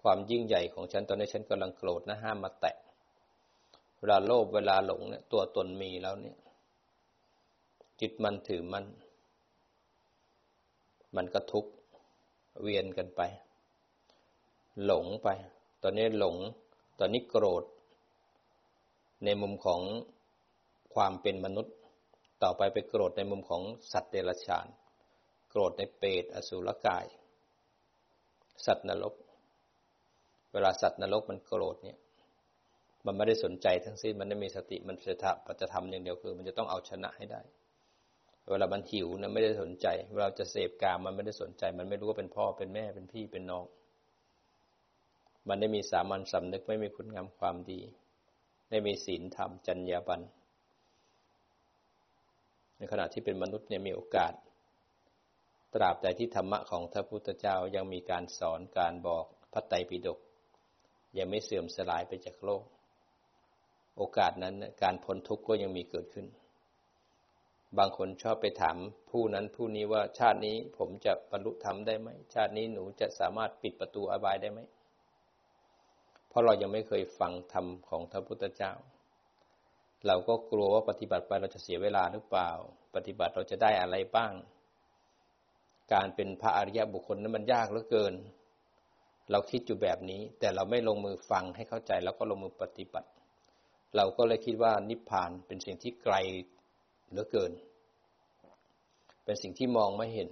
[0.02, 2.76] ความยิ่งใหญ่ของฉันตอนนี้ฉันกำลังโกรธนะห้ามมาแตะ
[4.00, 6.38] เวลาโลภเวลาหลงเนี่ยตัวตนมีแล้วเนี่ย
[8.00, 8.86] จิตมันถือมัน
[11.16, 11.66] มันก็ทุก
[12.62, 13.22] เวียนกันไป
[14.86, 15.28] หลงไป
[15.84, 16.36] ตอนนี้หลง
[17.00, 17.64] ตอนนี้โกรธ
[19.24, 19.82] ในมุมของ
[20.94, 21.76] ความเป็นมนุษย์
[22.44, 24.68] ต่อไปไปโกรธในมุมของสัตว์เดรัจฉาน
[25.50, 27.06] โกรธในเปรตอสุรกาย
[28.66, 29.14] สัตว์นรก
[30.54, 31.98] เวลาสัตว์นรกมันโกรธเนี่ย
[33.06, 37.42] มันไม่ได้สนใจทั้งสิ้น มันไม่มีสติ มันจะทำจะทำอย่างเดียวคือ มันจะต้องเอาชนะให้ได้
[38.52, 43.66] เวลามันหิวนะไม่ได้สนใจ เวลาจะเสพกามมันไม่ได้สนใจ มันไม่รู้ว่าเป็นพ่อ เป็นแม่ เป็นพี่ เป็นน้อง
[45.48, 47.82] มันได้มีสามัญสำนึก ไม่มีคุณงามความดี
[48.70, 50.22] ได้มีศีลธรรมจัญญาบัน
[52.78, 54.34] ในขณะที่เป็นมนุษย์เนี่ยมีโอกาส
[55.74, 60.20] ตราบใดที่ธรรมะของพระพุทธเจ้ายังมีการสอนการบอกพระไตรปิฎก
[61.18, 62.64] ยังไม่เสื่อมสลายไปจากโลก
[63.98, 66.28] โอกาสนั้นการพ้นทุกข์ก็ยังมีเกิดขึ้น
[67.78, 68.78] บางคนชอบไปถาม
[69.12, 74.60] ผู้นั้นผู้นี้ว่าชาตินี้ผมจะบรรลุธรรมได้ไหม ชาตินี้หนูจะสามารถปิดประตูอบายได้ไหม
[76.30, 78.72] เพราะเรายังไม่เคยฟังธรรมของพระพุทธเจ้า
[80.08, 82.50] เราก็กลัวว่าปฏิบัติไปเราจะเสียเวลาหรือเปล่า
[82.96, 84.34] ปฏิบัติเราจะได้อะไรบ้าง
[85.94, 88.14] การเป็นพระอริยบุคคลนั้นมันยากเหลือเกิน
[89.32, 93.10] เราคิดอยู่แบบนี้ แต่เราไม่ลงมือฟังให้เข้าใจแล้วก็ลงมือปฏิบัติ
[93.96, 96.16] เราก็เลยคิดว่านิพพานเป็นสิ่งที่ไกล
[97.10, 97.52] เหลือเกิน
[99.26, 100.30] เป็นสิ่งที่มองไม่เห็น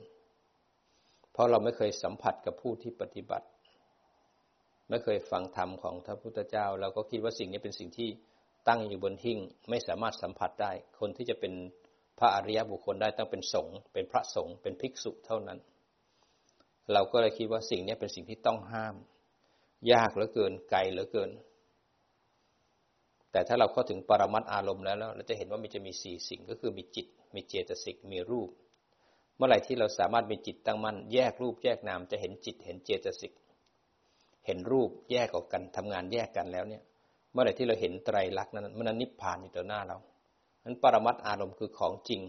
[1.31, 3.47] เพราะเราไม่เคยสัมผัสกับผู้ที่ปฏิบัติ
[4.89, 8.09] ไม่เคยฟังธรรมของพระพุทธเจ้า เราก็คิดว่าสิ่งนี้เป็นสิ่งที่
[8.67, 11.54] ตั้งอยู่บนหิ้งไม่สามารถสัมผัสได้ คนที่จะเป็น
[12.19, 15.60] พระอริยบุคคลได้ต้องเป็นสงฆ์เป็นพระสงฆ์เป็นภิกษุเท่านั้น
[16.93, 18.95] เราก็เลยคิดว่าสิ่งนี้เป็นสิ่งที่ต้องห้าม
[19.91, 21.30] ยากเหลือเกินไกลเหลือเกิน
[23.32, 28.49] แต่ถ้าเราเข้าถึงปรมัตอารมณ์แล้วเราจะเห็นว่ามันจะมีสี่สิ่งก็คือมีจิต มีเจตสิกมีรูป
[29.36, 33.34] เมื่อไหร่ที่เราสามารถมีจิตตั้งมั่นแยกรูปแยกนามจะเห็นจิตเห็นเจตสิก
[34.45, 36.84] เห็นรูปแยกออกกันทำงานแยกกันแล้วเนี่ย
[37.35, 39.97] มื่อไหร่ที่เราเห็นไตรลักษณ์นั้นมันนิพพานอยู่ต่อหน้าเรา
[40.65, 42.21] นั้นปรมัตอารมณ์คือของจริง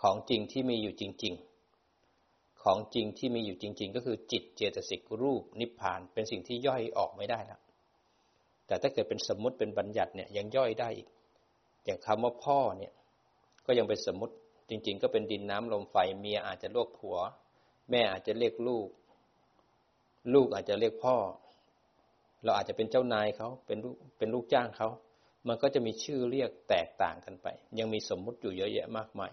[0.00, 7.60] ของจริงที่มีอยู่จริง ๆ ของจริงที่มีอยู่จริง ๆ ก็คือจิตเจตสิกรูปนิพพานเป็นสิ่งที่ย่อยออกไม่ได้แล้ว
[8.66, 11.08] แต่ถ้าเกิดเป็นสมมติเป็นบัญญัติเนี่ยยังย่อยได้อีก
[11.84, 12.92] อย่างคำว่าพ่อเนี่ย
[13.66, 14.34] ก็ยังเป็นสมมติ
[14.70, 17.16] จริง ๆ ก็เป็นดินน้ำลมไฟเมียอาจจะลวกผัว
[17.90, 18.88] แม่อาจจะเรียกลูก
[20.34, 21.16] ลูกอาจจะเรียกพ่อ
[22.44, 24.88] เราอาจจะเป็นเจ้านายเขาเป็นลูกเป็นลูกจ้างเขา
[25.48, 27.46] มันก็จะมีชื่อเรียกแตกต่างกันไป
[27.78, 29.32] ยังมีสมมุติอยู่เยอะแยะมากมาย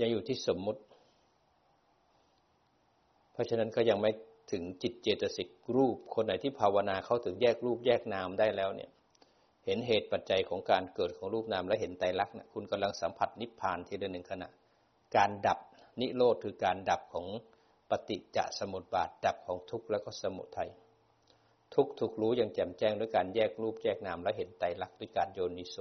[0.00, 0.80] ยังอยู่ที่สมมุติ
[3.32, 4.10] เพราะฉะนั้นก็ยังไม่
[4.52, 8.90] ถึงจิตเจตสิกรูป คนไหนที่ภาวนาเขาถึงแยกรูปแยกนามได้แล้วเนี่ย
[9.64, 14.48] เห็นเหตุปัจจัยของการเกิดของรูปนามและเห็นไตรลักษณ์นะคุณกำลังสัมผัสนิพพานทีละหนึ่งขณะ
[15.16, 15.58] การดับ
[16.00, 17.26] นิโรธคือการดับของ
[17.90, 20.70] ปฏิจจสมุปบาทดับของทุกข์แล้วก็สมุทัย
[21.74, 25.76] ทุกถูกรู้อย่างแจ่มแจ้งด้วยการแยกรูปแยกนามและเห็นไตรลักษณ์ด้วยการโยนิโส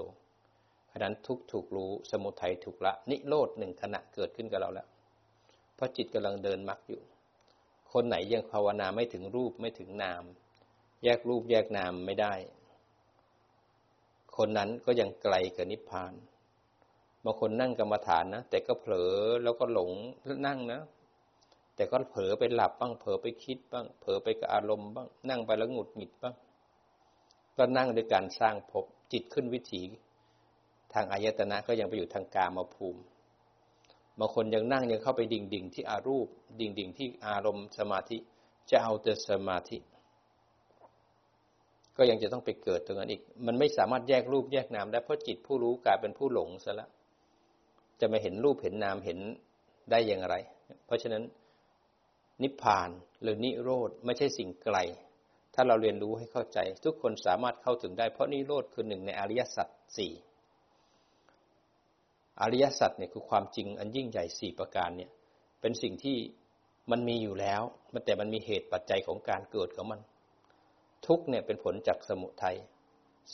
[0.92, 4.88] ขณะนั้นทุกถูกรู้สมุทัยถูกละ นิโรธหนึ่งขณะเกิดขึ้นกับเราแล้ว
[5.76, 7.02] เพราะจิตกำลังเดินมรรคอยู่
[7.94, 10.24] คนไหนยังภาวนาไม่ถึงรูปไม่ถึงนาม
[11.04, 12.34] แยกรูปแยกนามไม่ได้
[14.38, 16.14] คนนั้นก็ยังไกลกับนิพพาน
[17.24, 19.92] บางคนนั่งกรรมฐานนะแต่ก็เผลอแล้วก็หลง
[20.48, 20.82] นั่งนะ
[21.76, 26.36] แต่ก็เผลอไปหลับบ้างเผลอไปคิดบ้างเผลอไปกับอารมณ์บ้างนั่งไปแล้วหงุดหงิดบ้าง
[27.58, 29.82] ก็นั่งด้วยการสร้างภพจิตขึ้นวิถี
[30.94, 33.02] ทางอายตนะก็ยังไปอยู่ทางกามาภูมิ
[34.20, 36.28] บางคนยังนั่งยังเข้าไปดิ่งดิ่งที่อารูป
[36.60, 38.18] ดิ่งดิ่งที่อารมณ์สมาธิ
[38.70, 39.78] จะเอาแต่สมาธิ
[41.98, 46.90] ก็ยังจะต้องไปเกิดตรงนั้นอีก มันไม่สามารถแยกรูปแยกนามได้เพราะจิตผู้รู้กลายเป็นผู้หลงซะแล้ว
[48.00, 49.20] จะมาเห็นรูปเห็นนามเห็น
[49.92, 50.36] ได้อย่างไร
[50.86, 51.24] เพราะฉะนั้น
[52.44, 52.90] นิพพาน
[53.22, 54.78] หรือนิโรธไม่ใช่สิ่งไกล
[55.54, 60.14] ถ้าเราเรียนรู้ให้เข้าใจ ทุกคนสามารถเข้าถึงได้เพราะนิโรธคือหนึ่งในอริยสัจสี่
[62.42, 65.12] อริยสัจเนี่ยคือความจริงอันยิ่งใหญ่สี่ประการเนี่ย
[65.62, 66.18] เป็นสิ่งที่
[66.92, 67.62] มันมีอยู่แล้ว
[68.06, 70.02] แต่มันมีเหตุปัจจัยของการเกิดของมัน
[71.08, 72.56] ทุกเนี่ยเป็นผลจากสมุทยัย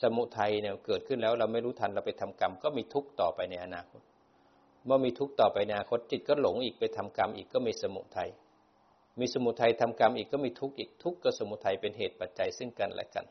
[0.01, 4.01] สมุทัยเนี่ยเกิดขึ้นแล้วเราไม่รู้ทันเราไปทำกรรม ก็มีทุกต่อไปในอนาคต
[4.85, 8.29] เมื่อมีทุกต่อไปในอนาคตจิตก็หลงอีกไปทำกรรมอีกก็มีสมุทัย
[9.19, 13.25] มีสมุทัยทำกรรมอีกก็มีทุกข์อีกทุกข์กับสมุทัยเป็นเหตุปัจจัยซึ่งกันและกัน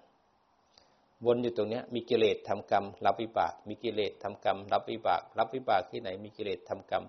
[1.26, 7.04] วนอยู่ตรงนี้มีกิเลสทำกรรม รับวิบาก มีกิเลสทำกรรม รับวิบาก รับวิบากที่ไหนมีกิเลสทำกรรม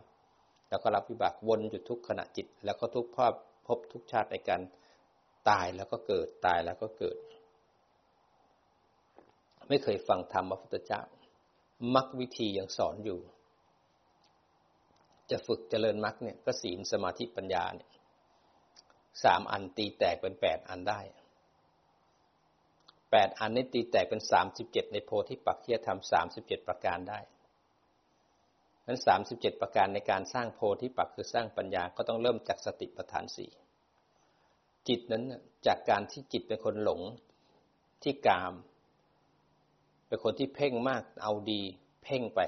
[0.69, 3.33] แล้วก็รับวิบากวนอยู่ทุกขณะจิต แล้วก็ทุกภาพ
[3.67, 4.61] พบทุกชาติในการ
[5.49, 7.17] ตายแล้วก็เกิดตายแล้วก็เกิด
[9.67, 11.01] ไม่เคยฟังธรรมพระพุทธเจ้า
[11.95, 13.19] มักวิธียังสอนอยู่
[15.31, 17.89] จะฝึกเจริญมรรคเนี่ยก็ศีลสมาธิปัญญาเนี่ย
[19.23, 21.01] สามอันตีแตกเป็นแปดอันได้
[23.11, 27.19] แปดอันนี้ตีแตกเป็นสามสิบเจ็ดในโพธิปักขียธรรมสามสิบเจ็ดประการได้
[28.85, 33.49] นั้นสามสิบเจ็ดประการในการสร้างโพธิปักคือสร้างปัญญาก็ต้องเริ่มจากสติปัฏฐานสี่
[34.87, 35.23] จิตนั้น
[35.67, 37.01] จากการที่จิตเป็นคนหลง
[38.03, 38.53] ที่กาม
[40.07, 41.61] เป็นคนที่เพ่งมากเอาดี
[42.03, 42.39] เพ่งไป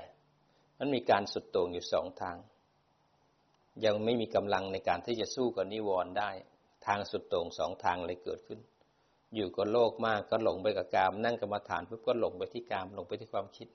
[0.78, 2.38] มันมีการสุดโต่งอยู่สองทาง
[3.86, 6.32] ยังไม่มีกำลังในการที่จะสู้กับนิวรณ์ได้
[6.90, 8.60] ทางสุดโต่งสองทางเลยเกิดขึ้น
[9.36, 13.68] อยู่กับโลกมากก็หลงไปกับกาม นั่งกรรมฐานปุ๊บก็หลงไปที่กามหลงไปที่ความคิด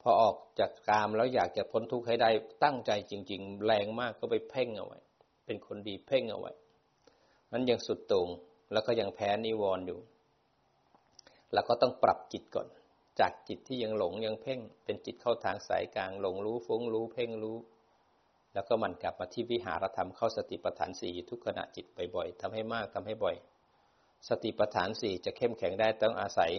[0.00, 2.30] พอออกจากกามแล้วอยากจะพ้นทุกข์ให้ได้
[2.64, 4.98] ตั้งใจจริง ๆ แรงมากก็ไปเพ่งเอาไว้
[5.46, 6.52] เป็นคนดีเพ่งเอาไว้
[7.52, 8.28] นั้นยังสุดตรง
[8.72, 10.00] แล้วก็ยังแพ้นิวรณ์อยู่
[11.52, 12.68] แล้วก็ต้องปรับจิตก่อน
[13.20, 17.56] จากจิตที่ยังหลงยังเพ่ง เป็นจิตเข้าทางสายกลางหลงรู้ฟุ้งรู้เพ่งรู้
[18.54, 23.36] แล้วก็มันกลับมาที่วิหารธรรมเข้าสติปัฏฐานสี่ทุกขณะจิตบ่อยๆทำให้มากทำให้บ่อย
[24.28, 26.52] สติปัฏฐานสี่จะเข้มแข็งได้ต้องอาศัย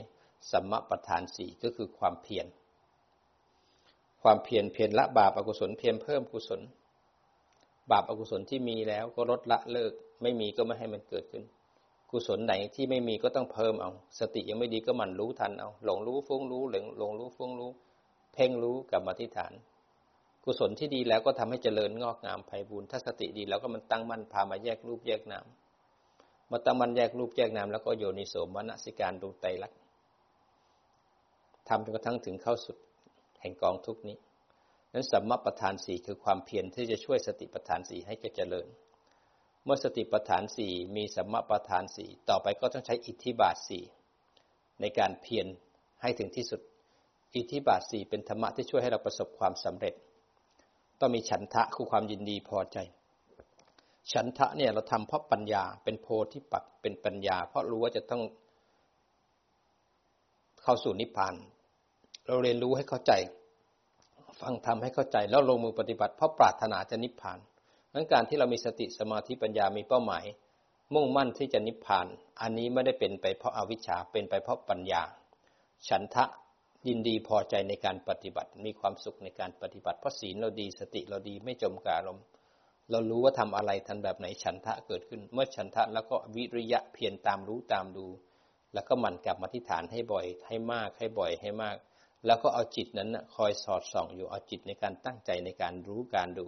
[0.51, 2.47] สัมมาปัฏฐานสี่ก็คือความเพียร
[4.21, 6.61] ความเพียรเพียรละบาปอกุศลเพียรเพิ่มกุศล
[7.91, 11.43] บาปอกุศลที่มีแล้วก็ลดละเลิก ไม่มีก็ไม่ให้มันเกิดขึ้น
[12.11, 17.71] กุศลไหนที่ไม่มีก็ต้องเพิ่มเอา สติยังไม่ดีก็มันรู้ทันเอาหลงรู้ฟุ้งรู้หลงหลงรู้ฟุ้งรู้
[18.33, 19.53] เพ่งรู้กลับมาที่ฐาน
[20.43, 25.45] กุศลที่ดีแล้วก็ทำให้เจริญงอกงามไพบูรณ์ถ้าสติดีแล้วก็มันตั้งมั่นพามาแยกรูปแยกนาม
[26.51, 29.79] มาตั้งมั่นแยกรูปแยกนามแล้วก็โยนิโสมนสิการดูไตรลักษณ์
[31.69, 32.77] ทำจนกระทั่งถึงเข้าสุด
[33.41, 34.17] แห่งกองทุกนี้
[34.93, 38.67] นั้นสัมมาประธานสี่คือความเพียรที่จะช่วยสติปัฏฐานสี่ให้เจริญ
[39.63, 43.83] เมื่อสติปัฏฐานสี่มีสัมมาปัฏฐานสี่ต่อไปก็ต้องใช้อิทธิบาทสี่
[44.81, 45.47] ในการเพียร
[46.01, 46.61] ให้ถึงที่สุด
[47.35, 49.93] อิทธิบาทสี่เป็นธรรมะที่ช่วยให้เราประสบความสำเร็จ
[51.03, 52.77] ต้องมีฉันทะคือความยินดีพอใจ
[54.13, 58.21] ฉันทะเนี่ยเราทำเพราะปัญญาเป็นโพธิปักเป็นปัญญา เพราะรู้ว่าจะต้อง
[60.63, 61.35] เข้าสู่นิพพาน
[62.25, 63.11] เราเรียนรู้ให้เข้าใจ
[64.41, 67.39] ฟังทำให้เข้าใจแล้วลงมือปฏิบัติเพราะปรารถนาจะนิพพาน
[67.93, 70.23] นั้นการที่เรามีสติสมาธิปัญญามีเป้าหมาย
[70.93, 72.07] มุ่งมั่นที่จะนิพพาน
[72.41, 75.03] อันนี้ไม่ได้เป็นไปเพราะอาวิชชาเป็นไปเพราะปัญญา
[75.87, 76.25] ฉันทะ
[76.87, 82.19] ยินดีพอใจในการปฏิบัติ มีความสุขในการปฏิบัติ เพราะศีลเราดีสติเราดีไม่จมกาลม
[82.91, 88.05] เรารู้ว่าทำอะไรทันแบบไหนฉันทะเกิดขึ้น เมื่อฉันทะแล้วก็วิริยะเพียรตามรู้ตามดู
[88.73, 91.77] แล้วก็มันกลับมาที่ฐานให้บ่อยให้มากให้บ่อยให้มาก
[92.25, 96.45] แล้วก็เอาจิตนั้นคอยสอดส่องอยู่เอาจิตในการตั้งใจในการรู้การดู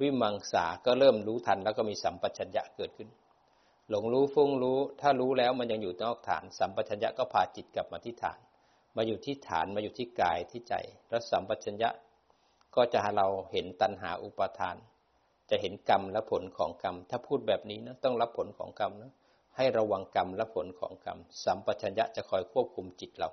[0.00, 3.08] วิมังสาก็เริ่มรู้ทันแล้วก็มีสัมปชัญญะเกิดขึ้น
[3.90, 8.40] หลงรู้ฟุ้งรู้ ถ้ารู้แล้วมันยังอยู่นอกฐาน สัมปชัญญะก็พาจิตกลับมาที่ฐาน
[8.96, 10.74] มาอยู่ที่ฐานมาอยู่ที่กายที่ใจ
[11.08, 11.90] แล้วสัมปชัญญะ
[12.74, 14.76] ก็จะให้เราเห็นตัณหาอุปาทาน
[15.50, 19.12] จะเห็นกรรมและผลของกรรม ถ้าพูดแบบนี้นะต้องรับผลของกรรมนะ
[19.56, 23.30] ให้ระวังกรรมและผลของกรรม สัมปชัญญะจะคอยควบคุมจิตเรา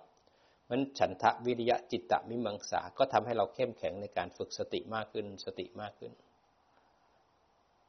[0.69, 6.11] มันฉันทะวิริยะจิตตะมิมังสาก็ทำให้เราเข้มแข็งในการฝึกสติมากขึ้นสติมากขึ้น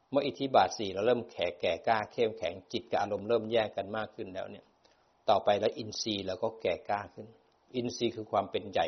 [0.09, 4.65] เมื่ออิทธิบาทสี่เราเริ่มแข็งแก่กล้าเข้มแข็งจิตกับอารมณ์เริ่มแยกกันมากขึ้นแล้วเนี่ย
[5.29, 7.27] ต่อไปแล้วอินทรีย์เราก็แก่กล้าขึ้น
[7.75, 8.87] อินทรีย์คือความเป็นใหญ่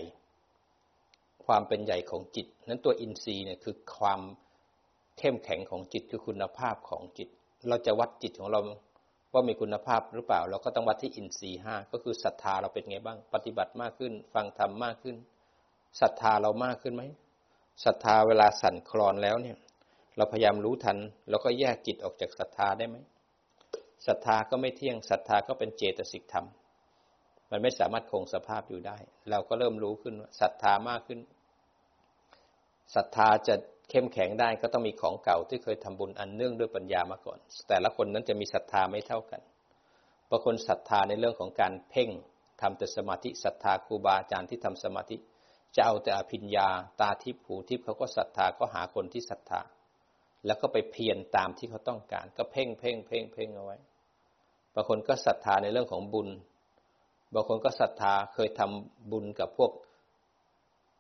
[1.46, 4.22] ความเป็นใหญ่ของจิต นั้นตัวอินทรีย์เนี่ยคือความ
[5.17, 7.30] เข้มแข็งของจิตคือคุณภาพของจิต
[7.69, 8.60] เราจะวัดจิตของเรา
[9.34, 15.15] ว่ามีคุณภาพหรือเปล่า เราก็ต้องวัดที่อินทรีย์ห้าก็คือศรัทธาเราเป็นไงบ้าง ปฏิบัติมากขึ้น ฟังธรรมมากขึ้น
[16.02, 17.04] ศรัทธาเรามากขึ้นไหม
[17.86, 19.58] ศรัทธาเวลาสั่นคลอนแล้วเนี่ย
[20.17, 20.98] เราพยายามรู้ทัน
[21.30, 22.98] แล้วก็แยกจิตออกจากศรัทธาได้ไหม
[24.08, 26.46] ศรัทธาก็ไม่เที่ยงศรัทธาก็เป็นเจตสิกธรรม
[27.56, 28.98] มันไม่สามารถคงสภาพอยู่ได้
[29.32, 31.20] เราก็เริ่มรู้ขึ้นว่าศรัทธามากขึ้น
[32.96, 33.56] ศรัทธาจะ
[33.89, 37.39] เข้มแข็งได้ก็ต้องมีของเก่าที่เคยทำบุญอันเนื่องด้วยปัญญามาก่อน
[37.70, 39.42] แต่ละคนนั้นจะมีศรัทธาไม่เท่ากัน
[40.30, 42.10] บางคนศรัทธาในเรื่องของการเพ่ง
[42.62, 45.16] ทำแต่สมาธิศรัทธาครูบาอาจารย์ที่ทำสมาธิ
[45.76, 46.68] จะเอาแต่อภิญญา
[47.00, 49.62] ตาทิพย์หูทิพย์เขาก็ศรัทธาก็หาคนที่ศรัทธา
[50.46, 53.78] แล้วก็ไปเพียรตามที่เขาต้องการ ก็เพ่งเพ่งเพ่งเพ่งเอาไว้
[54.74, 56.30] บางคนก็ศรัทธาในเรื่องของบุญ
[57.34, 59.72] บางคนก็ศรัทธาเคยทำบุญกับพวก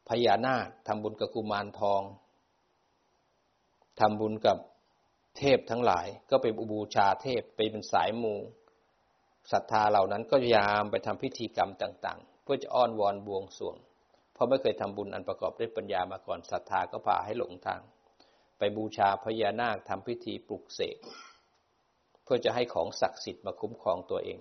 [0.09, 2.01] พญานาคทำบุญกับกุมารทอง
[3.99, 4.57] ทำบุญกับ
[5.37, 8.35] เทพทั้งหลาย ก็ไปบูชาเทพไปเป็นสายมู
[9.51, 13.75] ศรัทธาเหล่านั้นก็พยายามไปทำพิธีกรรมต่าง ๆ เพื่อจะอ้อนวอนบวงสรวง
[14.33, 17.81] เพราะไม่เคยทำบุญอันประกอบด้วยปัญญามาก่อนศรัทธาก็พาให้หลงทาง
[18.57, 20.97] ไปบูชาพญานาคทำพิธีปลุกเสก
[22.23, 24.39] เพื่อจะให้ของศักดิ์สิทธิ์มาคุ้มครองตัวเอง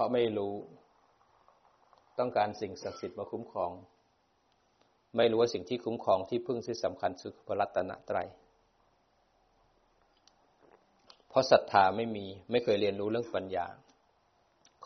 [0.00, 0.54] ราะไม่รู้
[2.18, 3.70] ต้องการสิ่งศักดิ์สิทธิ์มาคุ้มครอง
[5.16, 8.28] ไม่รู้ว่าสิ่งที่คุ้มครองที่พึ่งที่สำคัญคือพระรัตนตรัย
[11.28, 13.66] เพราะศรัทธาไม่มีไม่เคยเรียนรู้เรื่องปัญญา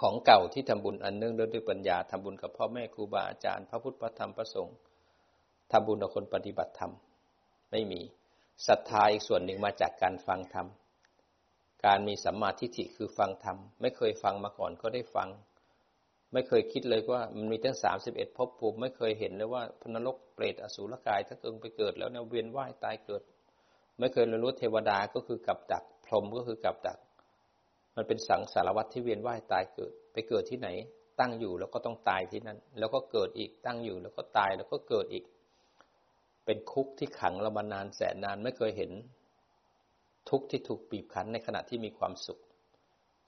[0.00, 4.77] ของเก่าที่ทำบุญอันเนื่องด้วยปัญญาทำบุญกับพ่อแม่ครูบาอาจารย์ พระพุทธพระธรรมพระสงฆ์
[5.72, 6.92] ทำบุญกับคนปฏิบัติธรรม
[7.70, 8.00] ไม่มี
[8.66, 10.66] ศรัทธาอีกส่วนหนึ่งมาจากการฟังธรรม
[11.85, 15.29] การมีสัมมาทิฏฐิคือฟังธรรม ไม่เคยฟังมาก่อนก็ได้ฟัง
[16.33, 23.23] ไม่เคยคิดเลยว่ามันมีทั้งสามสิบเอ็ดภพภูมิไม่เคยเห็นเลยว่าพนรกเปรตอสูรกายถ้าเกิดไปเกิดแล้วเนี่ยเวียนว่ายตายเกิด
[23.99, 26.99] ไม่เคยรู้เทวดาก็คือกับดัก พรหมก็คือกับดัก
[27.97, 30.68] มันเป็นสังสารวัตที่เวียนว่ายตายเกิด ไปเกิดที่ไหน
[31.20, 35.25] ตั้งอยู่แล้วก็ต้องตายที่นั่น แล้วก็เกิดอีกตั้งอยู่แล้วก็ตายแล้วก็เกิดอีก
[36.44, 38.92] เป็นคุกที่ขังเรามานานแสนนานไม่เคยเห็น
[40.30, 42.40] ทุกที่ถูกบีบคั้นในขณะที่มีความสุข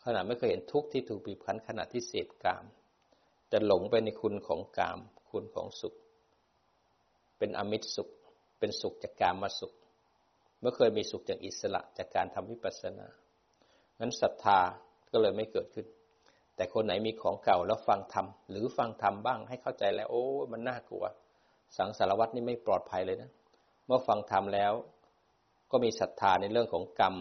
[0.04, 2.64] ขณะไม่เคยเห็นทุกที่ถูกบีบคั้นขณะที่เสพกาม
[3.52, 4.98] จะหลงไปในคุณของกาม
[5.30, 5.94] คุณของสุข
[7.38, 8.08] เป็นอมิตรสุข
[8.58, 9.72] เป็นสุขจากกามมาสุข
[10.60, 13.08] เมื่อเคยมีสุขจากอิสระจากการทำวิปัสสนา
[14.00, 14.58] นั้นศรัทธา
[15.12, 15.86] ก็เลยไม่เกิดขึ้น
[16.56, 21.04] แต่คนไหนมีของเก่าแล้วฟังธรรมหรือฟังธรรมบ้างให้เข้าใจแล้ว โอ้ มันน่ากลัว
[21.76, 23.30] สังสารวัตนี่ไม่ปลอดภัยเลยนะ
[23.86, 24.72] เมื่อฟังธรรมแล้ว
[25.70, 27.14] ก็มีศรัทธาในเรื่องของกรรม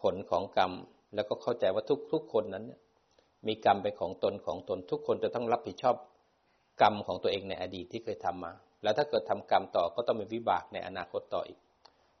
[0.00, 0.72] ผลของกรรม
[1.14, 2.64] แล้วก็เข้าใจว่าทุกทุกคนนั้น
[3.46, 5.96] มีกรรมเป็นของตนของตน ทุกคนจะต้องรับผิดชอบ
[6.82, 11.58] กรรมของตัวเองในอดีตที่เคยทำมา แล้วถ้าเกิดทำกรรมต่อก็ต้องมีวิบากในอนาคตต่ออีก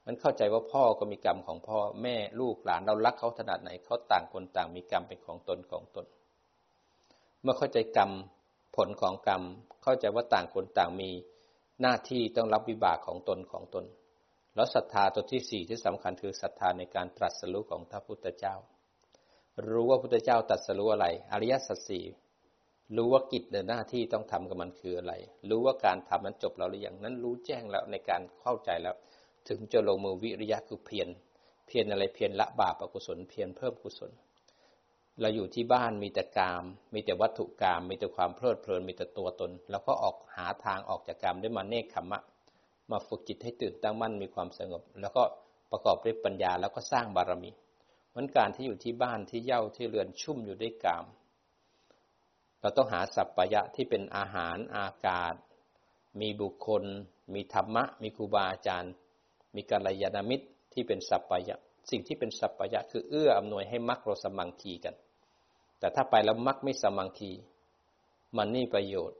[0.06, 6.06] มันเข้าใจว่าพ่อก็มีกรรมของพ่อแม่ลูกหลานเรารักเขาขนาดไหนเขาต่างคนต่างมีกรรมเป็นของตนของตน
[7.42, 8.10] เมื่อเข้าใจกรรม
[8.76, 9.42] ผลของกรรม
[9.82, 11.10] เข้าใจว่าต่างคนต่างมี
[11.80, 13.84] หน้าที่ต้องรับวิบากของตนของตน
[14.58, 18.54] แล้วศรัทธาตัวที่สี่ที่สำคัญคือศรัทธาในการตรัสรู้ของพระพุทธเจ้า
[19.68, 22.04] รู้ว่าพุทธเจ้าตรัสรู้อะไร อริยสัจสี่
[22.96, 25.14] รู้ว่ากิจในหน้าที่ต้องทำกับมันคืออะไร
[25.50, 28.94] รู้ว่าการทำนั้นจบแล้วหรือยังนั้นรู้แจ้งแล้วในการเข้าใจแล้ว
[29.48, 31.08] ถึงจะลงมือวิริยะคือเพียร
[31.66, 34.10] เพียรอะไรเพียรละบาปอกุศลเพียรเพิ่มกุศล
[35.20, 42.22] เราอยู่ที่บ้านมีแต่กาม มีแต่วัตถุกาม มีแต่ความเพลิดเพลินมีแต่ตัวตน แล้วก็ออกหาทางออกจากกามด้วยมาเนคขมมะ
[42.90, 45.22] มาฝึกจิตให้ตื่นตั้งมั่นมีความสงบ แล้วก็
[45.70, 47.50] ประกอบด้วยปัญญาแล้วก็สร้างบารมี
[48.14, 51.04] มันการที่อยู่ที่บ้านที่เย่าที่เรือนชุ่มอยู่ด้วยกาม
[52.60, 55.34] เราต้องหาสัพพยะที่เป็นอาหารอากาศ
[56.20, 56.84] มีบุคคล
[57.34, 58.92] มีธรรมะ มีครูบาอาจารย์
[59.54, 61.56] มีกัลยาณมิตรที่เป็นสัพพยะ
[61.90, 64.94] สิ่งที่เป็นสัพพยะคือเอื้ออำนวยให้มรรคเราสมังคีกัน
[65.78, 67.32] แต่ถ้าไปแล้วมรรคไม่สมังคี
[68.36, 69.18] มันนี่ประโยชน์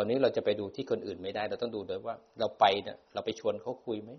[0.00, 4.10] าวนี้เราจะไปดูที่คนอื่นไม่ได้ เราต้องดูด้วยว่า เราไปเนี่ยเราไปชวนเขาคุยไหม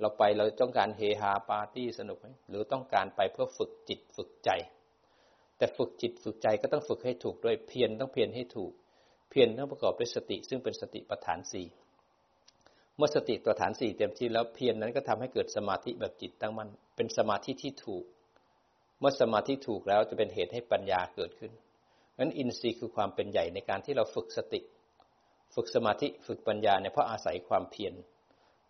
[0.00, 4.50] เราไปเราต้องการเฮฮาปาร์ตี้สนุกไหมหรือต้องการไปเพื่อฝึกจิตฝึกใจ
[5.56, 8.72] แต่ฝึกจิตฝึกใจก็ต้องฝึกให้ถูกด้วยเพียรต้องเพียรให้ถูก
[9.30, 11.66] เพียรต้องประกอบด้วยสติ ซึ่งเป็นสติปัฏฐานสี่
[12.96, 18.04] เมื่อสติตัวฐานสี่เต็มที่แล้วเพียรนนั้นก็ทำให้เกิดสมาธิแบบจิตตั้งมั่นเป็นสมาธิที่ถูก
[18.98, 21.52] เมื่อสมาธิถูกแล้วจะเป็นเหตุให้ปัญญาเกิดขึ้น
[22.18, 24.60] นั้นอินทรีย์คือความเป็นใหญ่ในการที่เราฝึกสติ
[25.54, 27.94] ฝึกสมาธิฝึกปัญญาเนี่ยเพราะอาศัยความเพียร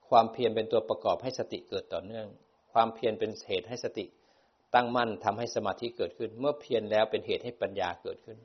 [0.08, 2.26] ความเพียรเป็นตัวประกอบให้สติเกิดต่อเนื่อง
[2.72, 4.04] ความเพียรเป็นเหตุให้สติ
[4.74, 8.38] ตั้งมั่นทำให้สมาธิเกิดขึ้น เมื่อเพียรแล้วเป็นเหตุให้ปัญญาเกิดขึ้น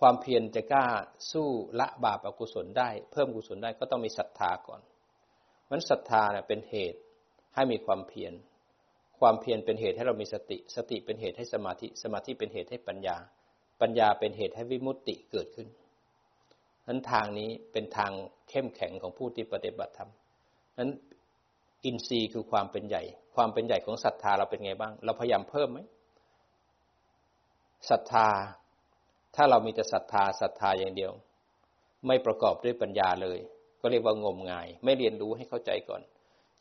[0.00, 0.86] ความเพียรจะกล้า
[1.32, 1.48] สู้
[1.80, 4.80] ละบาปอกุศลได้ เพิ่มกุศลได้ก็ต้องมีศรัทธาก่อน
[5.70, 6.98] มันศรัทธาเนี่ยเป็นเหตุ
[7.54, 8.32] ให้มีความเพียร
[9.18, 13.16] ความเพียรเป็นเหตุให้เรามีสติ สติเป็นเหตุให้สมาธิ สมาธิเป็นเหตุให้ปัญญา
[13.80, 15.68] ปัญญาเป็นเหตุให้วิมุตติเกิดขึ้น
[16.86, 18.12] นั้นทางนี้เป็นทาง
[18.48, 20.10] เข้มแข็งของผู้ที่ปฏิบัติธรรม
[20.78, 20.90] นั้น
[21.84, 23.02] อินทรีย์คือความเป็นใหญ่
[23.36, 25.78] ความเป็นใหญ่ของศรัทธาเราเป็นไงบ้าง เราพยายามเพิ่มไหม
[27.90, 28.28] ศรัทธา
[29.36, 31.12] ถ้าเรามีแต่ศรัทธาศรัทธาอย่างเดียว
[32.06, 33.38] ไม่ประกอบด้วยปัญญาเลย
[33.80, 36.02] ก็เรียกว่างมงาย ไม่เรียนรู้ให้เข้าใจก่อน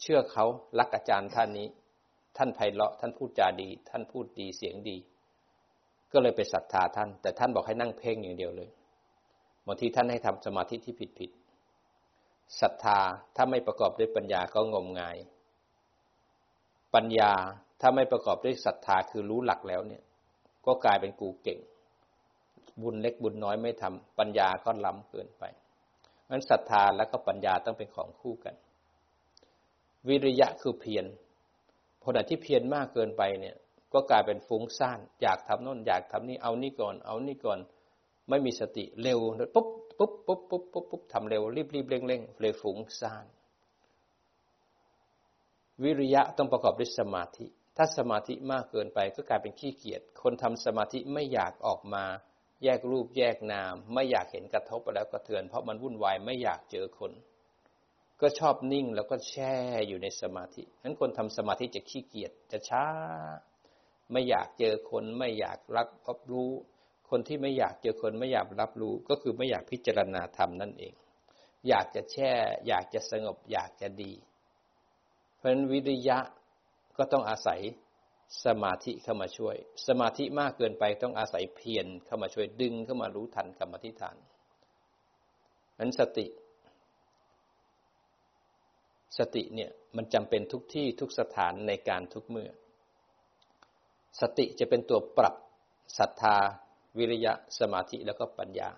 [0.01, 0.45] เชื่อเขา
[0.79, 1.67] รักอาจารย์ท่านนี้
[2.37, 4.97] ท่านไพเราะท่านพูดจาดี ท่านพูดดีเสียงดี
[6.13, 8.69] ก็เลยไปศรัทธาท่าน แต่ท่านบอกให้นั่งเพ่งอย่างเดียวเลย
[9.67, 11.31] บางทีท่านให้ทำสมาธิที่ผิดผิด
[12.61, 12.99] ศรัทธา
[13.35, 15.17] ถ้าไม่ประกอบด้วยปัญญาก็งมงาย
[16.95, 17.31] ปัญญา
[17.81, 20.03] ถ้าไม่ประกอบด้วยศรัทธาคือรู้หลักแล้วเนี่ย
[20.65, 21.59] ก็กลายเป็นกูเก่ง
[22.81, 25.43] บุญเล็กบุญน้อยไม่ทำปัญญาก็ล้ำเกินไป
[26.29, 28.55] นั้นศรัทธาและก็ปัญญาต้องเป็นของคู่กัน
[30.07, 31.05] วิริยะคือเพียร
[32.01, 33.55] พอดที่เพียรมากเกินไปเนี่ย
[33.93, 37.59] ก็กลายเป็นฟุ้งซ่าน อยากทำโน่นอยากทำนี่เอานี่ก่อน เอานี่ก่อน
[38.31, 39.19] ไม่มีสติเร็ว
[39.53, 39.67] ปุ๊บ
[39.97, 43.25] ปุ๊บปุ๊บปุ๊บปุ๊บปุ๊บทำเร็วรีบรีบเร่งเร่งเลยฟุ้งซ่าน
[45.83, 47.45] วิริยะต้องประกอบด้วยสมาธิ
[47.77, 52.05] ถ้าสมาธิมากเกินไปก็กลายเป็นขี้เกียจคนทำสมาธิไม่อยากออกมา
[52.63, 57.11] แยกรูปแยกนาม ไม่อยากเห็นกระทบแล้วก็เทือน เพราะมันวุ่นวายไม่อยากเจอคน
[58.21, 59.55] ก็ชอบนิ่งแล้วก็แช่
[59.87, 62.85] อยู่ในสมาธินั้นคนทำสมาธิจะขี้เกียจจะช้า
[64.11, 66.51] ไม่อยากเจอคนไม่อยากรับรับรู้
[67.11, 70.93] คนที่ไม่อยากเจอคนไม่อยากรับรู้ก็คือไม่อยากพิจารณาธรรมนั่นเอง
[71.69, 72.31] อยากจะแช่
[72.67, 74.11] อยากจะสงบ อยากจะดี
[75.35, 76.17] เพราะฉะนั้นวิริยะ
[76.97, 77.61] ก็ต้องอาศัย
[78.45, 79.55] สมาธิเข้ามาช่วย
[79.87, 84.17] สมาธิมากเกินไปต้องอาศัยเพียรเข้ามาช่วยดึงเข้ามารู้ทันกรรมฐาน
[85.79, 86.27] นั้นสติ
[89.17, 92.49] สติเนี่ยมันจำเป็นทุกที่ทุกสถานในการทุกเมื่อ
[94.21, 95.35] สติจะเป็นตัวปรับ
[95.99, 96.37] ศรัทธา
[96.97, 98.69] วิริยะสมาธิแล้วก็ปัญญา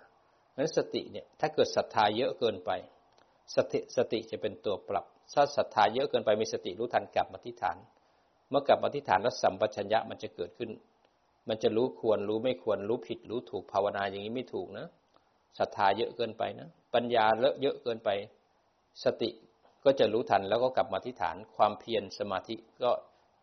[0.51, 2.71] เพราะนั้นสติเนี่ยถ้าเกิดศรัทธาเยอะเกินไป
[3.55, 7.77] สติสติจะเป็นตัวปรับถ้าศรัทธาเยอะเกินไปมีสติรู้ทันกลับมาที่ฐาน
[8.49, 10.69] เมื่อกลับมาที่ฐานแล้วสัมปชัญญะมันจะเกิดขึ้น
[11.49, 14.87] มันจะรู้ควรรู้ไม่ควรรู้ผิดรู้ถูกภาวนาอย่างนี้ไม่ถูกนะ
[15.59, 18.09] ศรัทธาเยอะเกินไปนะปัญญาเลอะเยอะเกินไป
[19.03, 19.29] สติ
[19.85, 22.91] ก็จะรู้ทันแล้วก็กลับมาที่ฐานความเพียรสมาธิก็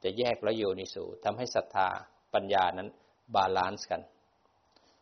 [0.04, 1.88] จะแยกแล้วโยนิโสทำให้ศรัทธา
[2.34, 2.88] ปัญญานั้น
[3.34, 4.00] balance กัน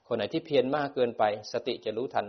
[0.08, 2.26] คนไหนที่เพียรมากเกินไป สติจะรู้ทัน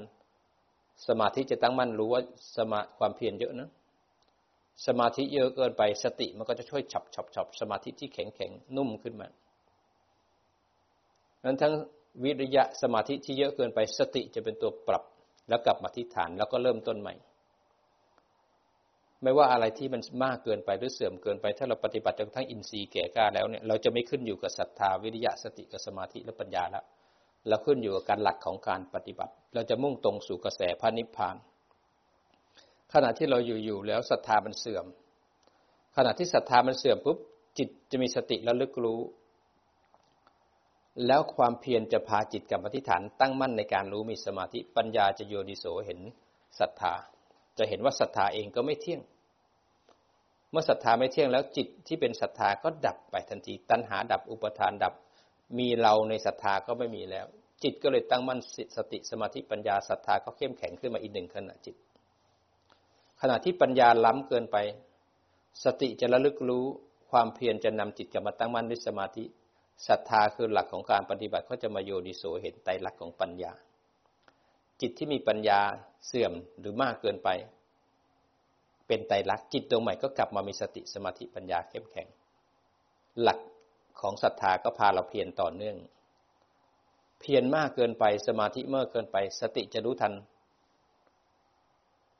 [1.07, 2.21] สมาธิจะตั้งมั่นรู้ว่า
[2.57, 3.69] สมาความเพียรเยอะนะ
[4.87, 9.27] สมาธิเยอะเกินไป สติมันก็จะช่วยฉับฉับฉับสมาธิที่แข็งแข็งนุ่มขึ้นมา
[11.45, 11.73] นั้นทั้ง
[12.23, 15.03] วิริยะสมาธิที่เยอะเกินไปสติจะเป็นตัวปรับ
[15.49, 17.13] แล้วกลับมาที่ฐานแล้วก็เริ่มต้นใหม่
[19.23, 26.83] ไม่ว่าอะไรที่มันมากเกินไปหรือเสื่อมเกินไป ถ้าเราปฏิบัติจนทั้งอินทรีย์แก่กล้าแล้วเนี่ยเราจะไม่ขึ้นอยู่กับศรัทธาวิริยะสติกับสมาธิและปัญญาแล้ว
[27.47, 31.35] เราขึ้นอยู่กับการหลักของการปฏิบัติ เราจะมุ่งตรงสู่กระแสพระนิพพาน
[32.93, 34.85] ขณะที่เราอยู่ๆแล้วศรัทธามันเสื่อม
[35.95, 37.17] ขณะที่ศรัทธามันเสื่อมปุ๊บ
[37.57, 39.01] จิตจะมีสติระลึกรู้
[41.07, 45.99] แล้วความเพียรจะพาจิตกับอธิฐานตั้งมั่นในการรู้มีสมาธิปัญญาจะโยนิโสเห็น
[46.59, 46.93] ศรัทธา
[47.57, 49.01] จะเห็นว่าศรัทธาเองก็ไม่เที่ยง
[50.51, 54.93] เมื่อศรัทธาไม่เที่ยงแล้วจิตที่เป็นศรัทธาก็ดับไปทันที ตัณหาดับอุปทานดับ
[55.57, 57.25] มีเราในศรัทธาก็ไม่มีแล้ว
[57.63, 58.39] จิตก็เลยตั้งมั่น
[58.77, 61.75] สติสมาธิปัญญาศรัทธาก็เข้มแข็งขึ้นมาอีกหนึ่งขณะจิต
[63.21, 64.57] ขณะที่ปัญญาล้ำเกินไป
[65.63, 66.65] สติจะระลึกรู้
[67.11, 69.23] ความเพียรจะนำจิตกลับมาตั้งมั่นด้วยสมาธิ
[69.87, 73.53] ศรัทธาคือหลักของการปฏิบัติก็จะมาโยนิโสเห็นไตรลักษณ์ของปัญญา
[74.81, 75.59] จิตที่มีปัญญา
[76.07, 77.29] เสื่อมหรือมากเกินไป
[78.87, 82.07] เป็นไตรลักษณ์จิตดวงใหม่ก็กลับมามีสติสมาธิปัญญาเข้มแข็ง
[83.21, 83.39] หลัก
[84.01, 85.77] ของศรัทธาก็พาเราเพียรต่อเนื่อง
[87.19, 90.13] เพียรมากเกินไปสมาธิเมื่อเกินไป สติจะรู้ทัน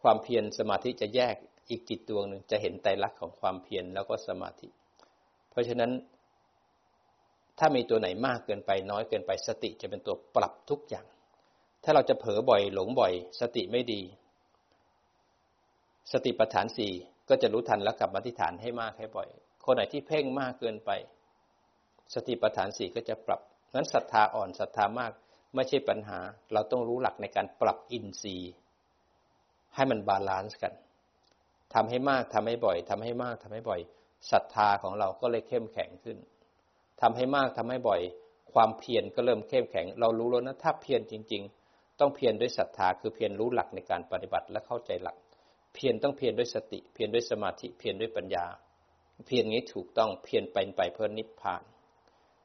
[0.01, 1.36] ความเพียรสมาธิจะแยก
[1.69, 4.67] อีกจิตดวงหนึ่งจะเห็นไตรลักษณ์ของความเพียรแล้วก็สมาธิ
[5.51, 5.91] เพราะฉะนั้น
[7.59, 11.05] ถ้ามีตัวไหนมากเกินไปน้อยเกินไป สติจะเป็นตัวปรับทุกอย่าง
[11.84, 14.01] ถ้าเราจะเผลอบ่อยหลงบ่อย สติไม่ดี
[16.11, 16.93] สติปัฏฐานสี่
[17.30, 19.27] ก็จะรู้ทันแล้วกลับมาที่ฐานให้มากให้บ่อย
[19.65, 20.91] คนไหนที่เพ่งมากเกินไป
[22.14, 23.41] สติปัฏฐานสี่ก็จะปรับ
[23.74, 25.12] งั้นศรัทธาอ่อนศรัทธามาก
[25.55, 26.20] ไม่ใช่ปัญหา
[26.53, 28.51] เราต้องรู้หลักในการปรับอินทรีย์
[29.76, 30.74] ให้มัน balance กัน
[31.74, 33.82] ทำให้มากทำให้บ่อยทำให้มากทำให้บ่อย
[34.32, 36.18] ศรัทธาของเราก็เลยเข้มแข็งขึ้น
[37.01, 38.01] ทำให้มากทำให้บ่อย
[38.53, 45.18] ความเพียรก็เริ่มเข้มแข็ง เรารู้แล้วนะถ้าเพียรจริง ๆ ต้องเพียรด้วยศรัทธาคือเพียรรู้หลักในการปฏิบัติและเข้าใจหลัก
[45.74, 48.45] เพียรต้องเพียรด้วยสติ เพียรด้วยสมาธิเพียรด้วยปัญญา
[49.28, 51.64] เพียรนี้ถูกต้องเพียรเป็นไปเพื่อนิพพาน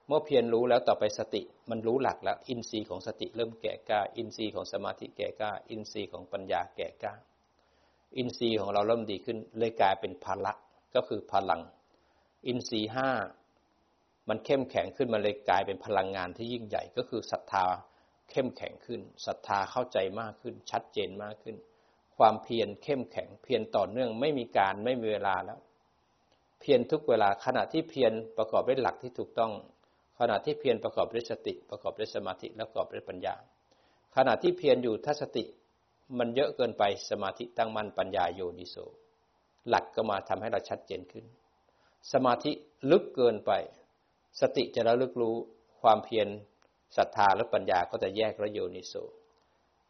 [0.09, 7.15] เมื่อเพียรรู้แล้วต่อไปสติ มันรู้หลักแล้ว อินทรีย์ของสติเริ่มแก่กล้า อินทรีย์ของสมาธิแก่กล้า อินทรีย์ของปัญญาแก่กล้า
[8.17, 10.53] อินทรีย์ของเราเริ่มดีขึ้น เลยกลายเป็นพละ
[10.95, 11.61] ก็คือพลัง
[12.47, 13.11] อินทรีย์ห้า
[14.29, 17.65] มันเข้มแข็งขึ้นมาเลยกลายเป็นพลังงานที่ยิ่งใหญ่ก็คือศรัทธา
[18.31, 21.57] เข้มแข็งขึ้นศรัทธาเข้าใจมากขึ้น ชัดเจนมากขึ้น
[22.17, 25.59] ความเพียรเข้มแข็งเพียรต่อเนื่องไม่มีการไม่มีเวลาแล้ว
[26.61, 29.53] เพียรทุกเวลาขณะที่เพียรประกอบด้วยหลักที่ถูกต้อง
[30.19, 33.35] ขณะที่เพียรประกอบด้วยสติ ประกอบด้วยสมาธิและประกอบด้วยปัญญา
[34.17, 35.45] ขณะที่เพียรอยู่ถ้าสติ
[36.19, 38.77] มันเยอะเกินไปสมาธิตั้งมั่นปัญญาโยนิโส
[39.69, 41.25] หลักก็มาทำให้เราชัดเจนขึ้น
[42.13, 42.53] สมาธิ
[42.91, 43.53] ลึกเกินไป
[44.41, 45.37] สติจะระลึกรู้
[45.81, 46.29] ความเพียร
[46.97, 48.95] ศรัทธาและปัญญาก็จะแยกระโยนิโส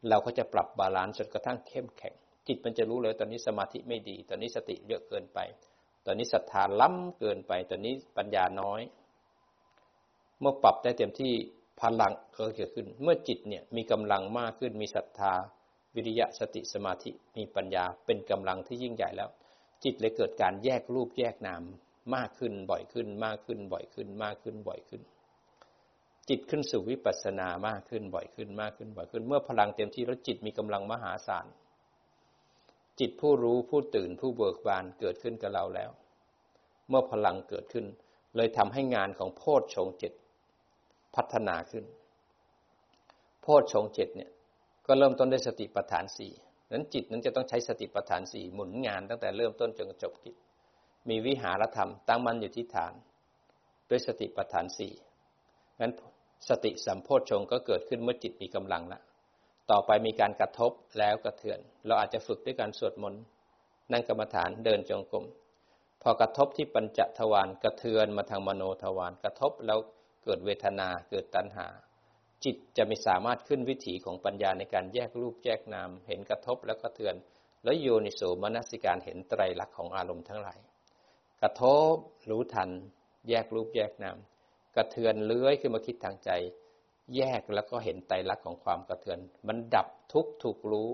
[0.08, 2.14] เราก็จะปรับ balance จนกระทั่งเข้มแข็ง
[2.46, 5.38] จิตมันจะรู้เลยตอนนี้สมาธิไม่ดี ตอนนี้สติเยอะเกินไป
[6.06, 8.80] ตอนนี้ศรัทธาล้ำเกินไป ตอนนี้ปัญญาน้อย
[10.40, 11.32] เมื่อปรับได้เต็มที่
[11.80, 15.32] พลังก็เกิดขึ้น เมื่อจิตเนี่ยมีกำลังมากขึ้นมีศรัทธา
[15.94, 19.30] วิริยะสติสมาธิมีปัญญาเป็นกำลังที่ยิ่งใหญ่แล้ว
[19.84, 21.62] จิตเลยเกิดการแยกรูปแยกนาม
[22.14, 25.02] มากขึ้นบ่อยขึ้น มากขึ้นบ่อยขึ้น มากขึ้นบ่อยขึ้น
[26.28, 31.46] จิตขึ้นสู่วิปัสสนามากขึ้นบ่อยขึ้นมากขึ้นบ่อยขึ้น เมื่อพลังเต็มที่แล้วจิตมีกำลังมหาศาล
[33.00, 35.90] จิตผู้รู้ผู้ตื่นผู้เบิกบานเกิดขึ้นกับเราแล้ว
[36.88, 37.86] เมื่อพลังเกิดขึ้น
[38.36, 40.12] เลยทำให้งานของโพชฌงเจ็ด
[41.16, 41.84] พัฒนาขึ้น
[43.42, 44.30] โพชฌงเจ็ดเนี่ย
[44.86, 46.32] ก็เริ่มต้นด้วยสติปัฏฐานสี่
[46.72, 50.34] นั้นจิตนั้นจะต้องใช้สติปัฏฐานสี่หมุนงานตั้งแต่เริ่มต้นจนจบกิจ
[51.08, 52.92] มีวิหารธรรมตั้งมั่นอยู่ที่ฐาน
[53.90, 54.92] ด้วยสติปัฏฐานสี่
[55.80, 55.92] งั้น
[56.48, 59.00] สติสัมโพชฌงก็เกิดขึ้นเมื่อจิตมีกำลังละ
[59.70, 63.22] ต่อไปมีการกระทบแล้วกระเทือน เราอาจจะฝึกด้วยการสวดมนต์
[63.92, 65.24] นั่งกรรมฐานเดินจงกรม
[66.02, 69.78] พอกระทบที่ปัญจทวารกระเทือนมาทางมโนทวารกระทบแล้ว
[70.24, 71.66] เกิดเวทนาเกิดตัณหา
[72.44, 77.14] จิตจะไม่สามารถขึ้นวิถีของปัญญาในการแยกรูปแยกนาม เห็นกระทบแล้วกระเทือน
[77.64, 80.58] แล้วโยนิโสมนสิการเห็นไตรลักษณ์ของอารมณ์ทั้งหลาย
[81.42, 81.94] กระทบ
[82.30, 82.70] รู้ทัน
[83.28, 84.18] แยกรูปแยกนาม
[84.76, 86.30] กระเทือนเลื้อยขึ้นมาคิดทางใจ
[87.16, 89.18] แยกแล้วก็เห็นไตรลักษณ์ของความกระเทือน
[89.48, 90.90] มันดับทุกถูกรู้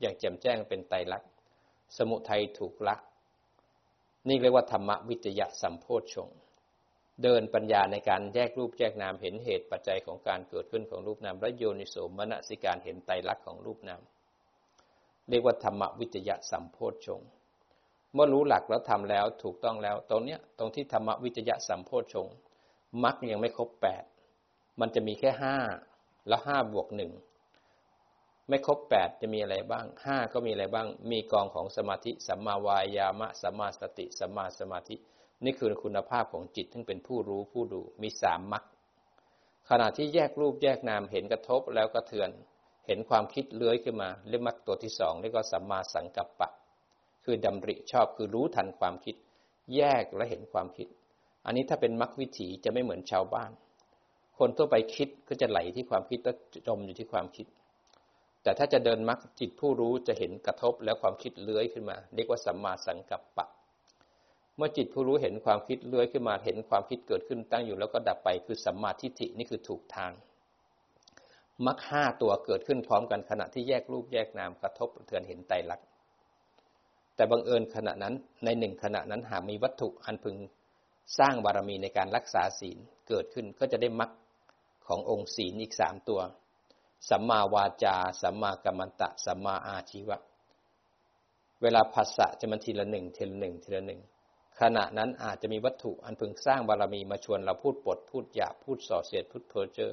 [0.00, 1.28] อย่างแจ่มแจ้งเป็นไตรลักษณ์
[1.96, 2.96] สมุทัยถูกละ
[4.28, 6.30] นี่เรียกว่าธรรมวิจยะสัมโพชฌง
[7.22, 14.02] เดินปัญญาในการแยกรูปแยกนามเห็นเหตุปัจจัยของการเกิดขึ้นของรูปนามและโยนิโสมนสิการเห็นไตรลักษณ์ของรูปนาม
[15.28, 17.20] เรียกว่าธรรมวิจยะสัมโพชฌง
[18.14, 22.28] เมื่อรู้หลักแล้วทำแล้วถูกต้องแล้ว ตรงเนี้ยตรงที่ธรรมวิจยะสัมโพชฌง
[23.04, 24.04] มรรคยังไม่ครบแปด
[24.80, 25.56] มันจะมีแค่ห้า
[26.28, 27.12] แล้วห้าบวกหนึ่ง
[28.48, 34.96] ไม่ครบแปดจะมีอะไรบ้างห้าก็มีอะไรบ้าง มีกองของสมาธิสัมมาวายามะสัมมาสติสัมมาสมาธิ
[35.44, 38.64] นี่คือคุณภาพของจิตที่เป็นผู้รู้ผู้ดูมีสามมรรค
[39.70, 42.30] ขณะที่แยกรูปแยกนามเห็นกระทบแล้วก็เทือน
[42.86, 46.50] เห็นความคิดเลื้อยขึ้นมาเรียกมรรคตัวที่สองเรียกว่าสัมมาสังกัปปะ
[47.24, 49.16] คือดำริชอบคือรู้ทันความคิด
[49.76, 50.88] แยกและเห็นความคิด
[51.46, 53.50] อันนี้ถ้าเป็นมรรควิถีจะไม่เหมือนชาวบ้าน
[54.38, 56.36] คนทั่วไปคิดก็จะไหลที่ความคิดแล้ว
[56.66, 57.46] จมอยู่ที่ความคิด
[58.42, 63.46] แต่ถ้าจะเดินมรรคจิตผู้รู้จะเห็นกระทบแล้วความคิดเลื้อยขึ้นมา เรียกว่าสัมมาสังกัปปะ
[64.56, 70.12] เมื่อจิตผู้รู้เห็นความคิดเลื้อยขึ้นมาเห็นความคิดเกิดขึ้นตั้งอยู่แล้วก็ดับไปคือสัมมาทิฏฐินี่คือถูกทาง
[71.66, 75.86] มรรคห้าตัวเกิดขึ้นพร้อมกันขณะที่แยกรูปแยกนามกระทบเทือนเห็นไตรลักษณ์
[77.14, 80.36] แต่บังเอิญขณะนั้นในหนึ่งขณะนั้นหากมีวัตถุอันพึง
[81.18, 82.78] สร้างบารมีในการรักษาศีล
[83.08, 84.10] เกิดขึ้นก็จะได้มรรค
[84.88, 86.20] ขององค์ศีลอีกสามตัว
[87.10, 90.18] สัมมาวาจา สัมมากัมมันตะ สัมมาอาชีวะ
[91.62, 94.00] เวลาผัสสะจะมันทีละหนึ่งทีละหนึ่งทีละหนึ่ง
[94.60, 99.92] ขณะนั้นอาจจะมีวัตถุอันพึงสร้างบารมีมาชวนเราพูดปดพูดหยาบพูดส่อเสียดพูดเพ้อเจ้อ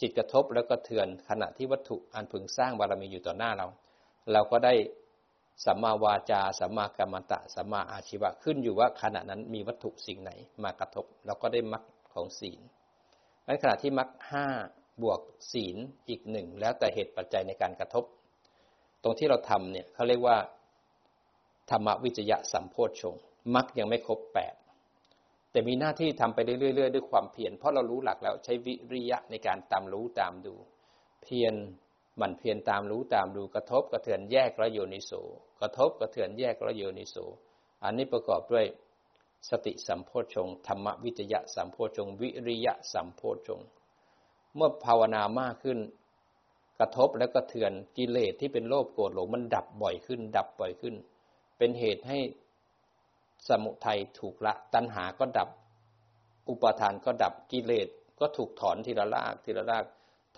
[0.00, 3.66] จิตกระทบแล้วก็เถื่อน ขณะที่วัตถุอันพึงสร้างบารมีอยู่ต่อหน้าเรา
[4.32, 4.74] เราก็ได้
[5.64, 10.30] สัมมาวาจาสัมมากัมมันตะสัมมาอาชีวะขึ้นอยู่ว่าขณะนั้นมีวัตถุสิ่งไหน
[10.62, 12.60] มากระทบเราก็ได้มรรคของศีล
[13.46, 14.46] ในขณะที่มรรคห้า
[15.02, 15.20] บวก
[15.52, 15.76] ศีล
[16.08, 18.04] อีกหนึ่งแล้วแต่เหตุปัจจัยในการกระทบ
[19.02, 20.36] ตรงที่เราทำเนี่ยเขาเรียกว่า
[21.70, 23.16] ธรรมวิจยะสัมโพชฌง
[23.54, 24.54] มักยังไม่ครบแปด
[25.50, 30.54] แต่มีหน้าที่ทำไปเรื่อยๆด้วยความเพียรเพราะเรารู้หลักแล้วใช้วิริยะในการตามรู้ตามดู
[31.22, 31.54] เพียร
[32.16, 35.12] หมั่นเพียรตามรู้ตามดูกระทบกระเทือนแยกระโยนิโส
[35.60, 37.16] กระทบกระเทือนแยกระโยนิโส
[37.84, 38.66] อันนี้ประกอบด้วย
[39.50, 43.60] สติสัมโพชงธรรมวิจยะสัมโพชง วิริยะสัมโพชง
[44.54, 45.78] เมื่อภาวนามากขึ้น
[46.78, 50.94] กระทบแล้วก็เถือนกิเลสที่เป็นโลภโกรธหลงมันดับบ่อยขึ้น ดับบ่อยขึ้น
[51.58, 52.18] เป็นเหตุให้
[53.48, 55.48] สมุทัยถูกละ ตัณหาก็ดับ
[56.48, 57.88] อุปทานก็ดับกิเลส
[58.20, 59.84] ก็ถูกถอนทีละรากทีละราก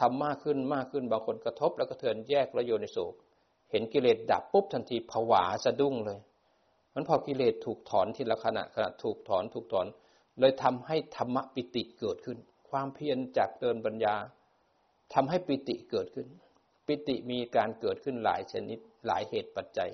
[0.00, 3.14] ทำมากขึ้นมากขึ้นบางคนกระทบ แล้วก็เถือนแยกแล้วโยนในโศก
[3.70, 6.20] เห็นกิเลสดับปุ๊บทันทีผวาสะดุ้งเลย
[6.94, 9.86] มันพอกิเลสถูกถอนทีละขณะขณะถูกถอนถูกถอน
[10.40, 12.38] เลยทำให้ธรรมปิติเกิดขึ้น
[12.70, 14.14] ความเพียรจากเดินปัญญา
[15.14, 16.26] ทำให้ปิติเกิดขึ้น
[16.86, 19.90] ปิติมีการเกิดขึ้นหลายชนิดหลายเหตุปัจจัย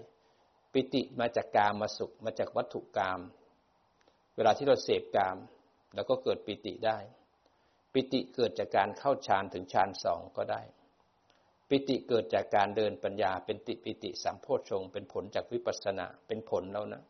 [0.77, 3.20] ปิติมาจากกามมาสุขมาจากวัตถุกรรม
[4.37, 5.37] เวลาที่เราเสพกาม
[5.95, 6.99] แล้วก็เกิดปิติได้
[7.93, 10.62] ปิติเกิดจากการเข้าฌานถึงฌานสองก็ได้
[11.68, 17.03] ปิติเกิดจากการเดินปัญญาเป็นติปิติสัมโพชงเป็นผลจากวิปัสสนาเป็นผลแล้วนะ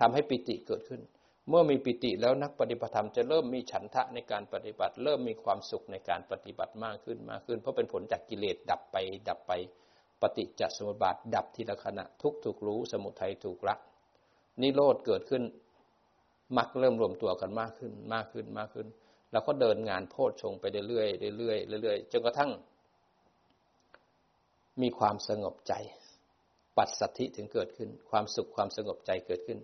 [0.00, 1.00] ทำให้ปิติเกิดขึ้น
[1.48, 8.96] เมื่อมีปิติแล้วนักปฏิบัติธรรมจะเริ่มมีฉันทะในการปฏิบัติ เริ่มมีความสุขในการปฏิบัติมากขึ้นมากขึ้น เพราะเป็นผลจากกิเลสดับไป
[9.28, 9.52] ดับไป
[10.24, 13.74] ปฏิจจสมุปบาทดับทีละขณะทุกถูกรู้สมุทัยถูกละ
[14.60, 15.42] นิโรธเกิดขึ้น
[16.56, 18.86] มักเริ่มรวมตัวกันมากขึ้นมากขึ้นมากขึ้น
[19.32, 22.50] แล้วก็เดินงานโพชฌงไปเรื่อยๆเรื่อยๆเรื่อยๆจนกระทั่ง
[24.82, 25.74] มีความสงบใจ
[26.76, 29.58] ปัสสัทธิถึงเกิดขึ้น ความสุขความสงบใจเกิดขึ้น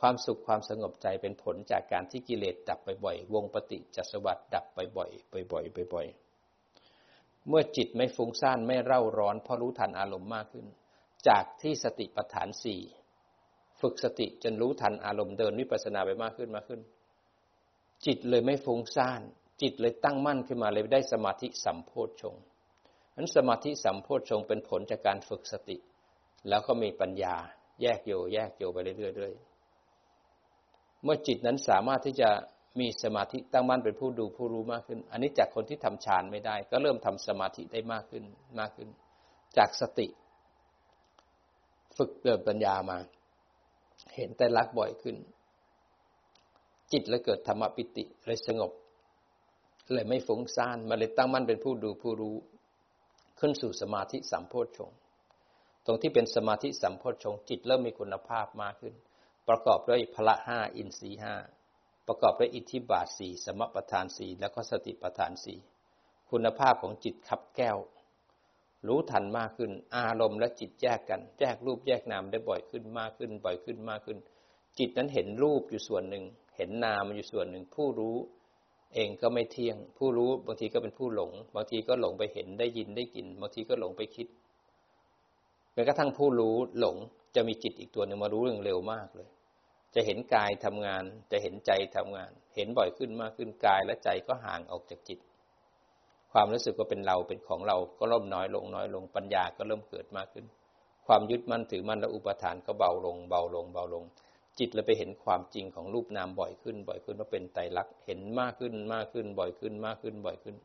[0.00, 5.44] ความสุขความสงบใจเป็นผลจากการที่กิเลสดับไปบ่อยวงปฏิจจสวัสดดับไปบ่อยบ่อย
[5.94, 6.06] บ่อย
[7.48, 10.66] เมื่อจิตไม่ฟุ้งซ่านไม่เร่าร้อนเพราะรู้ทันอารมณ์มากขึ้น
[11.28, 12.80] จากที่สติปัฏฐานสี่
[13.80, 16.80] ฝึกสติจนรู้ทันอารมณ์เดินวิปัสสนาไปมากขึ้นมากขึ้น
[18.06, 19.20] จิตเลยไม่ฟุ้งซ่าน
[19.62, 22.42] จิตเลยตั้งมั่นขึ้นมาเลยได้สมาธิสัมโพชฌงค์
[23.16, 25.76] นั้นสมาธิสัมโพชฌงค์เป็นผลจากการฝึกสติ
[26.48, 27.36] แล้วก็มีปัญญา
[27.82, 32.30] แยกโยแยกโยไปเรื่อยๆเมื่อจิตนั้นสามารถที่จะ
[32.78, 38.24] มีสมาธิตั้งมั่นเป็นผู้ดูผู้รู้มากขึ้น อันนี้จากคนที่ทำฌานไม่ได้ ก็เริ่มทำสมาธิได้มากขึ้น
[38.58, 38.88] มากขึ้น
[39.56, 40.06] จากสติ
[41.96, 42.98] ฝึกเดินปัญญามา
[44.14, 45.16] เห็นแต่ลักบ่อยขึ้น
[46.92, 48.72] จิตเลยเกิดธรรมปิติเลยสงบ
[49.92, 52.36] เลยไม่ฟุ้งซ่านมาเลยตั้งมั่นเป็นผู้ดูผู้รู้
[53.38, 54.90] ขึ้นสู่สมาธิสัมโพชฌง
[55.86, 58.94] ตรงที่เป็นสมาธิสัมโพชฌงจิตเริ่มมีคุณภาพมากขึ้น
[59.48, 61.34] ประกอบด้วยพละห้าอินทรีห้า
[62.12, 65.58] ประกอบด้วยอิทธิบาทสี่สมประทานสี่แล้วก็สติประทานสี่
[66.30, 67.76] คุณภาพของจิตขับแก้ว
[68.86, 74.18] รู้ทันมากขึ้น อารมณ์และจิตแยกกัน แยกรูปแยกนามได้บ่อยขึ้นมากขึ้น บ่อยขึ้นมากขึ้น
[74.78, 76.24] จิตนั้นเห็นรูปอยู่ส่วนหนึ่ง
[76.56, 78.16] เห็นนามอยู่ส่วนหนึ่ง ผู้รู้
[78.94, 84.26] เองก็ไม่เที่ยง ผู้รู้บางทีก็เป็นผู้หลง บางทีก็หลงไปเห็นได้ยินได้กินบางทีก็หลงไปคิด
[85.72, 86.96] แม้กระทั่งผู้รู้หลง
[87.34, 89.30] จะมีจิตอีกตัวหนึ่งมารู้เรื่องเร็วมากเลย
[89.94, 95.18] จะเห็นกายทำงาน จะเห็นใจทำงาน เห็นบ่อยขึ้นมากขึ้นกายและใจก็ห่างออกจากจิต
[96.32, 100.46] ความรู้สึกว่าเป็นเราเป็นของเราก็เริ่มน้อยลงน้อยลงปัญญาก็เริ่มเกิดมากขึ้น
[101.06, 104.04] ความยึดมั่นถือมั่นและอุปทานก็เบาลง เบาลงเบาลง
[104.58, 110.56] จิตเราไปเห็นความจริงของรูปนามบ่อยขึ้น บ่อยขึ้นว่าเป็นไตรลักษณ์เห็นมากขึ้นมากขึ้น บ่อยขึ้นมากขึ้นบ่อยขึ้น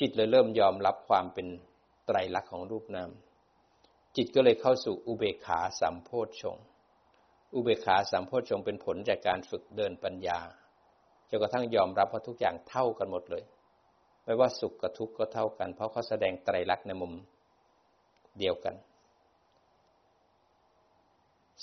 [0.00, 1.46] จิตเลยเริ่มยอมรับความเป็น
[2.06, 3.10] ไตรลักษณ์ของรูปนาม
[4.16, 6.56] จิตก็เลยเข้าสู่อุเบกขาสัมโพชฌง
[7.54, 10.38] อุเบกขาสัมโพชฌงเป็นผลจากการฝึกเดินปัญญา
[11.28, 13.44] จนกระทั่งยอมรับว่าทุกอย่างเท่ากันหมดเลย
[14.24, 17.12] ไม่ว่าสุขกับทุกข์ก็เท่ากัน เพราะเขาแสดงไตรลักษณ์ในมุม
[18.38, 18.74] เดียวกัน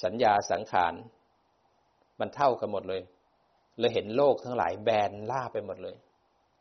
[0.04, 0.94] สัญญาสังขาร
[2.20, 3.02] มันเท่ากันหมดเลย
[3.80, 5.96] เลยเห็นโลกทั้งหลายแบนล่าไปหมดเลย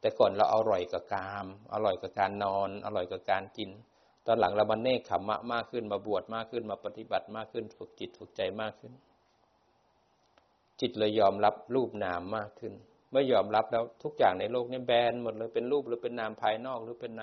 [0.00, 3.70] แต่ก่อนเราอร่อยกับกาม อร่อยกับการนอน อร่อยกับการกิน
[4.26, 8.92] ตอนหลังเรามาเนคขมมะมากขึ้นมาบวชมากขึ้นมาปฏิบัติมากขึ้น ฝึกจิตฝึกใจมากขึ้น
[10.80, 12.72] จิตเลยยอมรับรูปนามมากขึ้น
[13.10, 17.22] เมื่อยอมรับแล้วทุกอย่างในโลกนี้แบนหมดเลยเป็นรูปหรือเป็นนามภายนอกหรือเป็นใน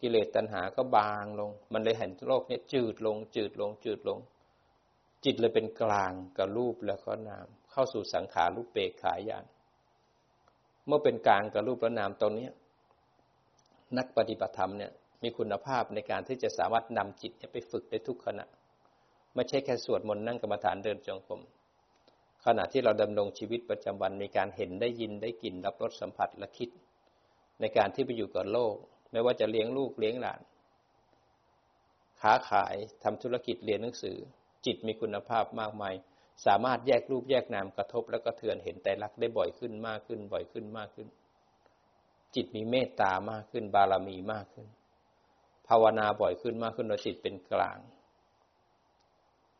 [0.00, 4.18] กิเลสตัณหาก็บางลง มันเลยเห็นโลกนี้จืดลง จืดลง จืดลง
[5.24, 9.44] จิตเลยเป็นกลางกับรูปแล้วก็นาม เข้าสู่สังขารูปเปกขายาน
[10.86, 12.48] เมื่อเป็นกลางกับรูปและนามตรงนี้
[13.98, 14.92] นักปฏิบัติธรรมเนี่ย
[15.22, 18.46] มีคุณภาพในการที่จะสามารถนำจิตไปฝึกได้ทุกขณะ
[19.34, 21.40] ไม่ใช่แค่สวดมนต์นั่งกรรมฐานเดินจงกรม
[22.46, 26.70] ขณะที่เราดำรงชีวิตประจำวันในการเห็นได้ยินได้กลิ่นรับรสสัมผัสและคิด
[27.60, 28.74] ในการที่ไปอยู่กับโลก
[29.12, 30.40] ไม่ว่าจะเลี้ยงลูกเลี้ยงหลาน
[32.20, 34.16] ค้าขายทำธุรกิจเรียนหนังสือ
[34.66, 35.94] จิตมีคุณภาพมากมาย
[36.46, 41.08] สามารถแยกรูปแยกนามกระทบ แล้วก็เถือนเห็นแต่ลักได้บ่อยขึ้นมากขึ้น บ่อยขึ้นมากขึ้น
[42.34, 44.66] จิตมีเมตตามากขึ้น บารมีมากขึ้น
[45.68, 47.78] ภาวนาบ่อยขึ้นมากขึ้นเราจิตเป็นกลาง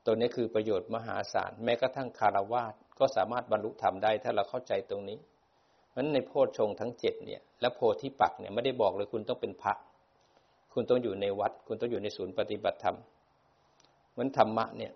[0.07, 5.19] ตัวนี้คือประโยชน์มหาศาล แม้กระทั่งคารวาสก็สามารถบรรลุธรรมได้ถ้าเราเข้าใจตรงนี้
[5.91, 9.73] เพราะในโพชฌงทั้งเจ็ดเนี่ย และโพธิปักเนี่ยไม่ได้บอกเลยคุณต้องเป็นพระ
[10.73, 12.97] คุณต้องอยู่ในวัด คุณต้องอยู่ในศูนย์ปฏิบัติธรรม
[14.19, 14.93] มันธรรมะเนี่ย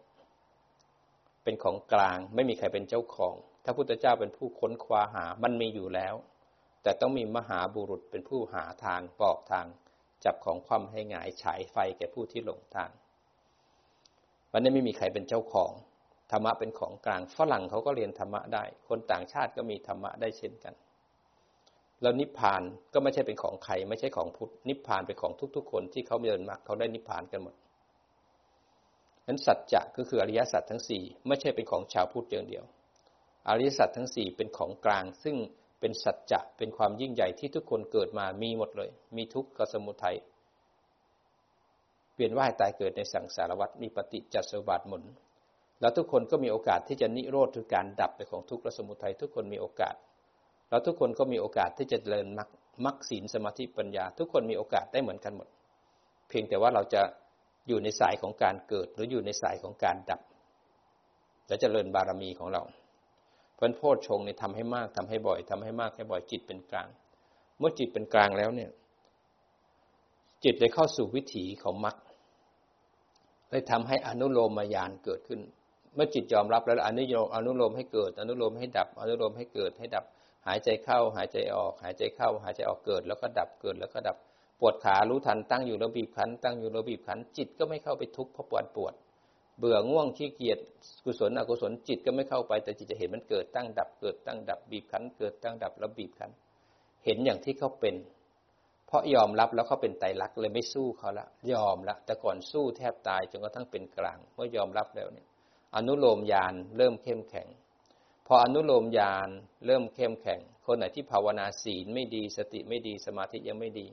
[1.42, 3.34] เป็นของกลางไม่มีใครเป็นเจ้าของ
[3.64, 6.14] ถ้าพุทธเจ้าเป็นผู้ค้นคว้าหามันมีอยู่แล้ว
[6.82, 9.66] แต่ต้องมีมหาบุรุษเป็นผู้หาทางบอกทาง
[10.24, 12.90] จับของความให้หงายฉายไฟแก่ผู้ที่หลงทาง
[14.58, 15.72] วันนี้ไม่มีใครเป็นเจ้าของ
[16.32, 20.74] ธรรมะเป็นของกลางฝรั่งเขาก็เรียนธรรมะได้ คนต่างชาติก็มีธรรมะได้เช่นกัน
[22.02, 22.62] แล้วนิพพาน
[22.94, 27.54] ก็ไม่ใช่เป็นของใครไม่ใช่ของพุทธนิพพานเป็นของทุก ๆ คนที่เขาเดินมาเขาได้นิพพานกันหมด
[29.26, 32.64] นั้นสัจจะก็คืออริยสัจทั้งสี่ไม่ใช่เป็นของชาวพุทธอย่างเดียว
[33.48, 35.36] อริยสัจทั้งสี่เป็นของกลาง ซึ่ง
[35.80, 40.16] เป็นสัจจะเป็นความยิ่งใหญ่ที่ทุกคนเกิดมามีหมดเลย มีทุกข์กับสมุทัย
[42.16, 45.04] เปลี่ยนว่ายตายเกิดในสังสารวัฏมีปฏิจจสมบัติหมุน
[45.80, 49.94] แล้วทุกคนก็มีโอกาสที่จะนิโรธคือการดับไปของทุกข์และสมุทัยทุกคนมีโอกาส
[50.68, 52.48] แล้วทุกคนก็มีโอกาสที่จะเจริญมรรค
[52.84, 55.48] มรรคศีลสมาธิปัญญา ทุกคนมีโอกาสได้เหมือนกันหมด
[56.28, 57.02] เพียงแต่ว่าเราจะ
[57.68, 60.20] อยู่ในสายของการเกิดหรืออยู่ในสายของการดับ
[61.48, 62.62] และจะเจริญบารมีของเรา
[63.54, 66.88] เพราะโพชฌงเนี่ยทำให้มากทำให้บ่อยทำให้มากให้บ่อยจิตเป็นกลาง
[67.58, 68.70] เมื่อจิตเป็นกลางแล้วเนี่ย
[70.44, 71.96] จิตได้เข้าสู่วิถีของมรรค
[73.50, 75.40] เลยทำให้อนุโลมมายานเกิดขึ้น
[75.94, 80.04] เมื่อจิตยอมรับแล้วอนุโลมอนุโลมให้เกิด อนุโลมให้ดับ อนุโลมให้เกิดให้ดับ
[80.46, 84.16] หายใจเข้า หายใจออก หายใจเข้า หายใจออกเกิด แล้วก็ดับเกิดแล้วก็ดับ
[84.60, 88.94] ปวดขารู้ทันตั้งอยู่แล้วบีบขันตั้งอยู่แล้วบีบขันจิตก็ไม่เข้าไปทุกข์เพราะปวดปวด
[89.58, 90.58] เบื่อง่วงขี้เกียจ
[91.04, 96.30] กุศลอกุศลจิตก็ไม่เข้าไปแต่จิตจะเห็นมันเกิดตั้งดับเกิดตั้งดับบีบขันเกิดตั้งดับแล้วบีบขัน
[97.04, 97.94] เห็นอย่างที่เขาเป็น
[98.86, 105.26] เพราะยอมรับแล้วเขาเป็นไตรลักษณ์เลยไม่สู้เขาละยอมละแต่ก่อนสู้แทบตายจนกระทั่งเป็นกลาง เมื่อยอมรับแล้วเนี่ย
[105.76, 107.48] อนุโลมญาณเริ่มเข้มแข็ง
[108.26, 109.28] พออนุโลมญาณ
[109.66, 113.86] เริ่มเข้มแข็ง คนไหนที่ภาวนาศีลไม่ดี สติไม่ดีสมาธิยังไม่ดี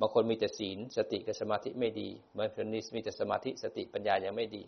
[0.00, 4.62] บางคนมีแต่ศีลสติกับสมาธิไม่ดีบางคนมีแต่สมาธิสติปัญญายังไม่ดี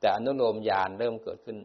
[0.00, 1.58] แต่อนุโลมญาณเริ่มเกิดขึ้น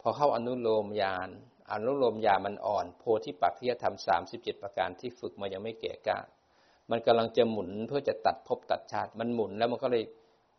[0.00, 1.28] พอเข้าอนุโลมญาณ
[1.72, 6.18] อนุโลมญาณมันอ่อน โพธิปักที่จะทำสามสิบเจ็ดประการที่ฝึกมายังไม่แก่กล้า
[6.90, 10.04] มันกำลังจะหมุนเพื่อจะตัดภพตัดชาติ มันหมุนแล้วมันก็เลย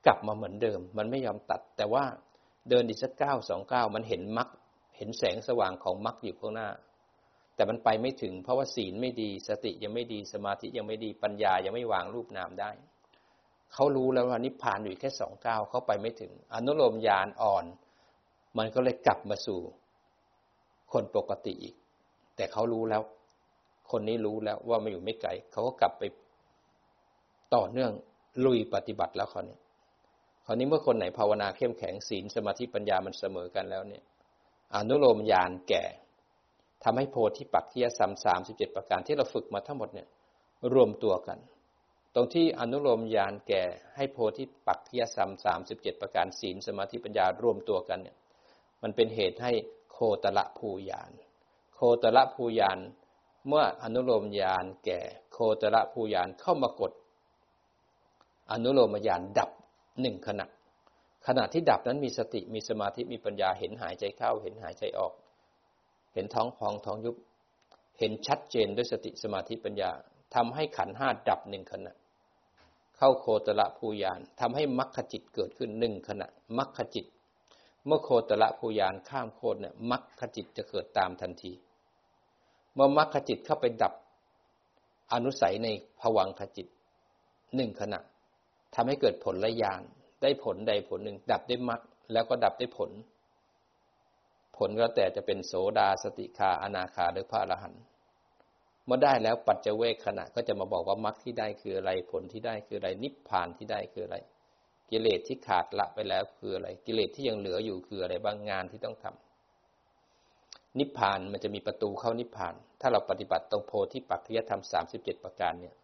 [0.06, 2.04] กลับมาเหมือนเดิม มันไม่ยอมตัด แต่ว่า
[2.70, 4.50] เดินอีกสักเก้าสองเก้ามันเห็นมรรค
[4.98, 6.70] เห็นแสงสว่างของมรรคอยู่ข้างหน้า
[7.56, 12.72] แต่มันไปไม่ถึง เพราะว่าศีลไม่ดี สติยังไม่ดีสมาธิยังไม่ดีปัญญายังไม่วางรูปนามได้
[13.74, 17.66] เขารู้แล้วว่านิพพานอยู่แค่สองเก้าเขาไปไม่ถึง อนุโลมญาณอ่อน
[18.58, 19.60] มันก็เลยกลับมาสู่
[20.92, 21.76] คนปกติอีก
[22.36, 23.02] แต่เขารู้แล้ว
[23.92, 26.04] คนนี้รู้แล้วว่ามาอยู่ไม่ไกลเขาก็กลับไป
[27.56, 27.92] ต่อเนื่อง
[28.46, 29.60] ลุยปฏิบัติแล้วเขาเนี่ย
[30.46, 34.04] คราวนี้เมื่อคนไหนภาวนาเข้มแข็งศีลสมาธิปัญญามันเสมอกันแล้วเนี่ย
[34.76, 35.84] อนุโลมญาณแก่
[36.84, 40.08] ทำให้โพธิปักขียสัมสามสิบเจ็ดประการที่เราฝึกมาทั้งหมดเนี่ย
[40.74, 41.38] รวมตัวกัน
[42.16, 43.64] ตรงที่อนุโลมญาณแก่
[43.96, 48.18] ให้โพธิปักขียสัมสามสิบเจ็ดประการศีลสมาธิปัญญารวมตัวกันเนี่ย
[48.84, 49.52] มันเป็นเหตุให้
[49.92, 51.12] โคตละภูยาน
[51.76, 52.80] โคตละภูยาน
[53.48, 55.00] เมื่ออนุโลมญาณแก่
[55.32, 56.92] โคตละภูยานเข้ามากด
[58.52, 59.50] อนุโลมญาณดับ
[60.02, 60.46] หนึ่งขณะ
[61.28, 65.14] ขณะที่ดับนั้นมีสติมีสมาธิมีปัญญาเห็นหายใจเข้า เห็นหายใจออก
[66.14, 67.16] เห็นท้องพองท้องยุบ
[68.00, 69.92] เห็นชัดเจนด้วยสติสมาธิปัญญา
[70.36, 71.94] ทำให้ขันห้าดับหนึ่งขณะ
[72.98, 76.28] เข้าโคตรภูยานทำให้มรรคจิตเกิดขึ้นหนึ่งขณะ
[76.58, 77.06] มรรคจิต
[77.86, 81.54] เมื่อโคตรภูยานข้ามโคตเนี่ยมรรคจิตจะเกิดตามทันที
[82.78, 83.94] เมื่อมรรคจิตเข้าไปดับ
[85.14, 85.68] อนุสัยใน
[86.02, 86.68] ผวังขจิต
[87.56, 88.00] หนึ่งขณะ
[88.76, 89.82] ทำให้เกิดผลละยาน
[90.22, 91.82] ได้ผลใดผลหนึ่ง ดับได้มรรค
[92.14, 92.92] แล้วก็ดับได้ผล
[94.58, 97.82] ผลก็แต่จะเป็นโสดาสติคาอนาคาหรือพระอรหันต์
[98.86, 104.18] เมื่อได้แล้วปัจเจเวกขณะก็จะมาบอกว่ามรรคที่ได้คืออะไรผลที่ได้คืออะไรนิพพานที่ได้คืออะไร
[104.90, 109.27] กิเลสที่ขาดละไปแล้วคืออะไร กิเลสที่ยังเหลืออยู่คืออะไรบางงานที่ต้องทำ
[110.80, 115.76] นิพพานมันจะมีประตูเข้านิพพาน ถ้าเราปฏิบัติตรงโพธิปักขิยธรรมสามสิบเจ็ดประการเนี่ย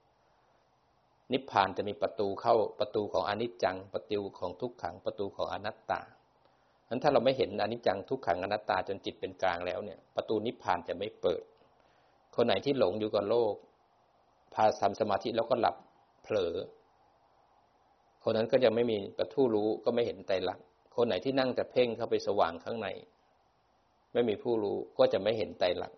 [1.33, 6.01] นิพพานจะมีประตูเข้าประตูของอนิจจัง ประตูของทุกขัง ประตูของอนัตตา
[6.85, 11.41] ฉะนั้นถ้าเราไม่เห็นอนิจจังทุกขังอนัตตาจนจิตเป็นกลางแล้วเนี่ย ประตูนิพพานจะไม่เปิด
[12.35, 13.53] คนไหนที่หลงอยู่กับโลก
[14.53, 15.75] พาทำสมาธิแล้วก็หลับ
[16.23, 16.53] เผลอ
[18.23, 20.65] คนนั้นก็จะไม่มีประทูรู้ก็ไม่เห็นไตรลักษณ์
[20.95, 22.87] คนไหนที่นั่งแต่เพ่งเข้าไปสว่างข้างใน
[24.13, 25.97] ไม่มีผู้รู้ก็จะไม่เห็นไตรลักษณ์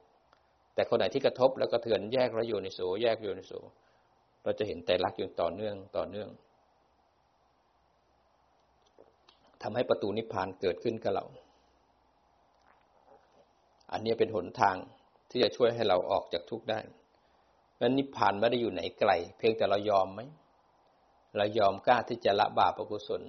[0.74, 3.54] แต่คนไหนที่กระทบแล้วก็เถือนแยกระโยนิโสแยกโยนิโส
[4.44, 6.30] เราจะเห็นแต่ลักอยู่ต่อเนื่องต่อเนื่อง
[9.62, 11.26] ทำให้ประตูนิพพานเกิดขึ้นกับเรา
[13.92, 14.78] อันนี้เป็นหนทาง
[15.30, 16.80] ที่จะช่วยให้เราออกจากทุกข์ได้
[17.82, 20.22] นั้นนิพพานไม่ได้อยู่ไหนไกล เพียงแต่เรายอมไหม
[21.38, 23.22] เรายอมกล้าที่จะละบาปอกุศล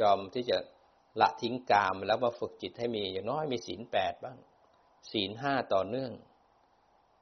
[0.00, 0.56] ยอมที่จะ
[1.20, 4.38] ละทิ้งกามแล้วมาฝึกจิตให้มีอย่างน้อยมีศีลแปดบ้าง
[5.12, 6.12] ศีลห้าต่อเนื่อง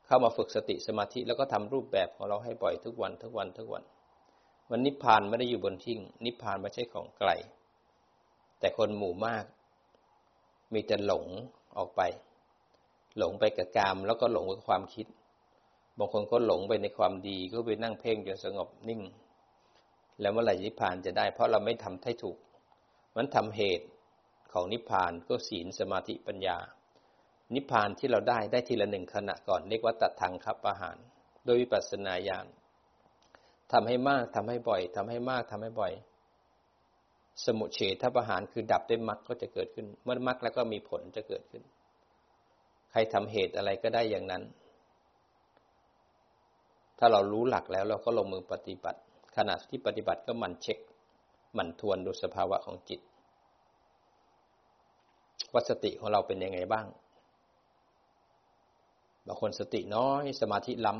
[0.07, 3.85] เข้ามาฝึกสติสมาธิแล้วก็ทำรูปแบบของเราให้บ่อยทุกวันทุกวันทุกวัน
[4.71, 7.31] มันนิพพานไม่ได้อยู่บนทิ้ง นิพพานไม่ใช่ของไกล
[8.59, 9.45] แต่คนหมู่มาก
[10.75, 11.27] มีแต่หลง
[11.77, 12.01] ออกไป
[13.19, 15.07] หลงไปกับกามแล้วก็หลงกับความคิด
[15.99, 19.01] บางคนก็หลงไปในความดีก็ไปนั่งเพ่งจนสงบนิ่ง
[20.21, 22.37] แล้วเมื่อไหร่นิพพานจะได้ เพราะเราไม่ทำให้ถูก
[23.23, 23.87] มันทำเหตุ
[24.53, 26.59] ของนิพพานก็ศีลสมาธิปัญญา
[27.55, 30.97] นิพพานที่เราได้ได้ทีละหนึ่งขณะก่อนเรียกว่าตัดทางคับอาหาร
[31.45, 32.47] โดยวิปัสสนาญาณ
[33.73, 35.93] ทำให้มากทำให้บ่อยทำให้มากทำให้บ่อย
[37.45, 41.63] สมุเฉทประหารคือดับด้วยมรรคก็จะเกิดขึ้น เมื่อมรรคแล้วก็มีผลจะเกิดขึ้น
[42.91, 44.43] ใครทำเหตุอะไรก็ได้อย่างนั้น
[46.99, 49.01] ถ้าเรารู้หลักแล้วเราก็ลงมือปฏิบัติ
[49.37, 50.79] ขณะที่ปฏิบัติก็มันเช็ค
[51.59, 53.01] มันทวนดูสภาวะของจิต
[55.55, 56.87] วัสติของเราเป็นยังไงบ้าง
[59.27, 60.95] บางคนสติน้อยสมาธิล้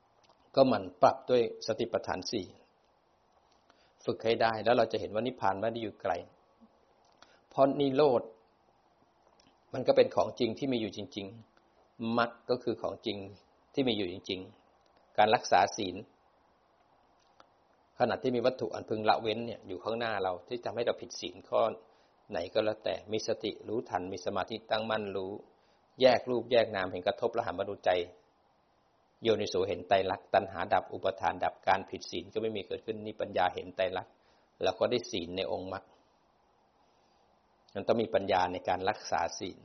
[0.00, 2.46] ำก็มันปรับด้วยสติปัฏฐานสี่
[4.04, 6.12] ฝึกให้ได้แล้วเราจะเห็นว่านิพพานไม่ได้อยู่ไกล
[7.48, 8.22] เพราะนิโรธ
[9.74, 11.26] มันก็เป็นของจริงที่มีอยู่จริง
[11.70, 13.18] ๆมรรคก็คือของจริง
[13.74, 14.40] ที่มีอยู่จริง
[14.78, 15.96] ๆ การรักษาศีล
[17.98, 21.60] ขณะที่มีวัตถุอันพึงละเว้นเนี่ยอยู่ข้างหน้าเราที่ทำให้เราผิดศีลข้อ
[22.32, 25.32] ไหนก็แล้วแต่มีสติรู้ทันมีสมาธิตั้งมั่นรู้
[26.00, 27.90] แยกรูปแยกนามเห็นกระทบแล้วหันมาดูใจ
[29.22, 34.12] โยนิโสเห็นไตรลักษณ์ตัณหาดับอุปทานดับการผิดศีลก็ไม่มีเกิดขึ้นนี่ปัญญาเห็นไตรลักษณ์
[34.62, 35.84] แล้วก็ได้ศีลในองค์มรรค
[37.74, 39.58] มันต้องมีปัญญาในการรักษาศีล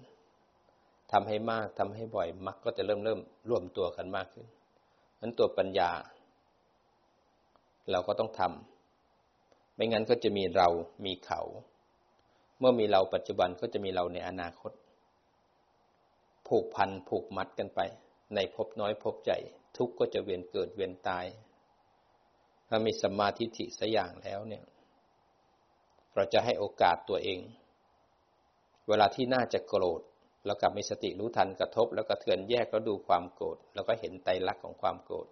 [1.12, 4.48] ทำให้มากทำให้บ่อยมรรคก็จะเริ่มเริ่มรวมตัวกันมากขึ้น
[5.22, 5.92] นั้นตัวปัญญา
[7.92, 10.68] เราก็ต้องทำไม่งั้นก็จะมีเรา
[11.06, 11.42] มีเขา
[12.60, 14.72] เมื่อมีเราปัจจุบันก็จะมีเราในอนาคต
[16.48, 17.80] ผูกพันผูกมัดกันไป
[18.36, 19.40] ในภพน้อยภพใหญ่
[19.78, 21.26] ทุกก็จะเวียนเกิดเวียนตาย
[22.70, 24.64] ถ้ามีสมาธิิสัอย่างแล้วเนี่ย
[26.16, 27.40] เราจะให้โอกาสตัวเอง
[28.88, 30.02] เวลาที่น่าจะโกรธ
[30.46, 35.28] แล้วกับมีสติรู้ทันกระทบ แล้วก็เทือนแยกแล้วดูความโกรธแล้วก็เห็นไตรลักษณ์ของความโกรธ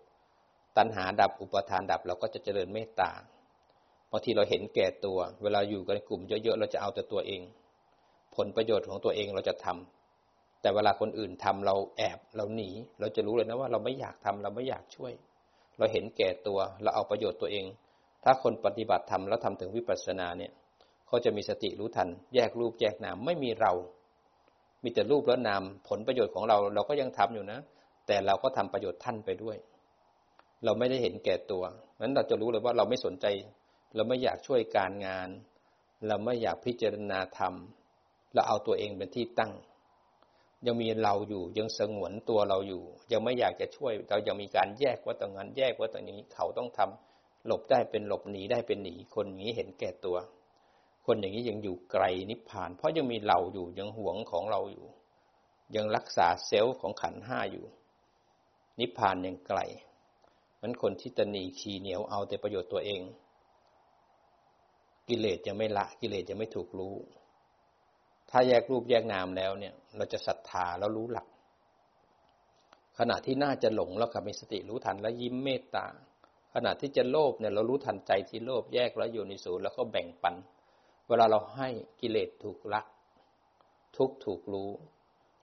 [0.77, 7.41] ตัณหาดับอุปทานดับเราก็จะเจริญเมตตาางทีเราเห็นแก่ตัว เวลาอยู่กันกลุ่มเยอะๆเราจะเอาแต่ตัวเอง
[8.35, 15.13] ผลประโยชน์ของตัวเองเราจะทำแต่เวลาคนอื่นทำเราแอบเราหนี เราจะรู้เลยนะว่าเราไม่อยากทำเราไม่อยากช่วย
[15.77, 17.65] เราเห็นแก่ตัวเราเอาประโยชน์ตัวเอง
[18.23, 20.51] ถ้าคนปฏิบัติธรรมแล้วทำถึงวิปัสสนาเนี่ย
[21.07, 23.73] เขาจะมีสติรู้ทัน แยกรูปแยกนามไม่มีเรา
[24.83, 27.59] มีแต่รูปและนามผลประโยชน์ของเราเราก็ยังทำอยู่นะ
[28.07, 29.57] แต่เราก็ทำประโยชน์ท่านไปด้วย
[30.65, 31.63] เราไม่ได้เห็นแก่ตัว
[32.01, 33.25] นั้นเราจะรู้เลยว่าเราไม่สนใจ
[33.93, 35.29] เราไม่อยากช่วยการงาน
[36.07, 37.53] เราไม่อยากพิจารณาธรรม
[38.33, 39.53] เราเอาตัวเองเป็นที่ตั้ง
[40.65, 50.17] ยังมีเราอยู่ยังสงวนตัวเราอยู่ ยังไม่อยากจะช่วย เรายังมีการแยกว่าตรงนั้นแยกว่าตรงนี้เขาต้องทำหลบได้เป็นหลบหนีได้เป็นหนีคนอย่างนี้เห็นแก่ตัว
[51.05, 54.87] คนอย่างนี้ยังอยู่ไกลนิพพาน เพราะยังมีเราอยู่ยังหวงของเราอยู่
[55.75, 57.65] ยังรักษาเซลล์ของขันห้าอยู่
[58.79, 59.59] นิพพานยังไกล
[60.61, 63.01] มันคนที่ตนีขี่เหนียวเอาแต่ประโยชน์ตัวเอง
[65.09, 66.95] กิเลสยังไม่ละกิเลสยังไม่ถูกรู้
[68.29, 71.27] ถ้าแยกรูปแยกนามแล้วเนี่ย เราจะศรัทธาแล้วรู้หลัก
[72.99, 75.85] ขณะที่น่าจะหลงแล้วกับมีสติรู้ทันแล้วยิ้มเมตตา
[76.53, 80.35] ขณะที่จะโลภเนี่ยเรารู้ทันใจที่โลภแยกแล้วอยู่ในศูนย์แล้วก็แบ่งปัน
[81.07, 81.69] เวลาเราให้
[82.01, 82.81] กิเลสถูกละ
[83.97, 84.71] ทุกถูกรู้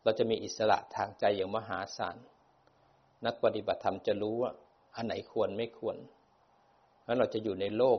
[0.05, 2.17] เราจะมีอิสระทางใจอย่างมหาศาล
[3.25, 4.53] นักปฏิบัติธรรมจะรู้ว่า
[4.97, 5.97] อันไหนควรไม่ควร
[7.03, 7.99] เพราะเราจะอยู่ในโลก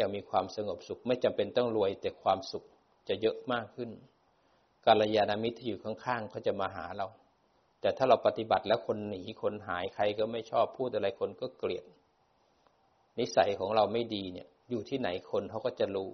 [0.00, 2.64] ยังมีความสงบสุข ไม่จำเป็นต้องรวยแต่ความสุข
[3.08, 3.90] จะเยอะมากขึ้น
[4.86, 7.06] กาลยานามิตรที่อยู่ข้างๆเขาจะมาหาเรา
[7.80, 11.84] แต่ถ้าเราปฏิบัติแล้วคนหนีคนหายใครก็ไม่ชอบพูดอะไรคนก็เกลียด
[13.18, 16.10] นิสัยของเราไม่ดีเนี่ย อยู่ที่ไหนคนเขาก็จะรู้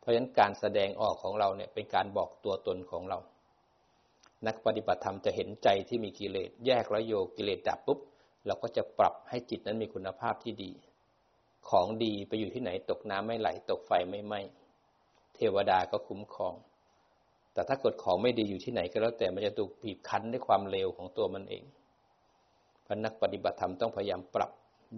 [0.00, 3.18] เพราะฉะนั้นการแสดงออกของเราเนี่ยเป็นการบอกตัวตนของเรา
[4.46, 7.98] นักปฏิบัติธรรมจะเห็นใจที่มีกิเลสแยกแล้วโยกิเลสดับปุ๊บ
[8.46, 10.72] เราก็จะปรับให้จิตนั้นมีคุณภาพที่ดี
[11.68, 14.40] ของดีไปอยู่ที่ไหนตกน้ำไม่ไหล ตกไฟไม่ไหม้
[15.34, 16.54] เทวดาก็คุ้มครอง
[17.52, 21.64] แต่ถ้าเกิดของไม่ดีอยู่ที่ไหนก็แล้วแต่มันจะถูกบีบคั้นด้วยความเลวของตัวมันเอง
[22.86, 24.50] พนักปฏิบัติธรรมต้องพยายามปรับ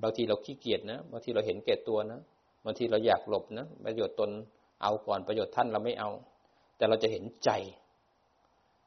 [0.03, 2.21] บางทีเราขี้เกียจนะบางทีเราเห็นแก่ตัวนะ
[2.65, 4.31] บางทีเราอยากหลบนะประโยชน์ตน
[4.83, 6.11] เอาก่อนประโยชน์ท่านเราไม่เอา
[6.77, 7.51] แต่เราจะเห็นใจ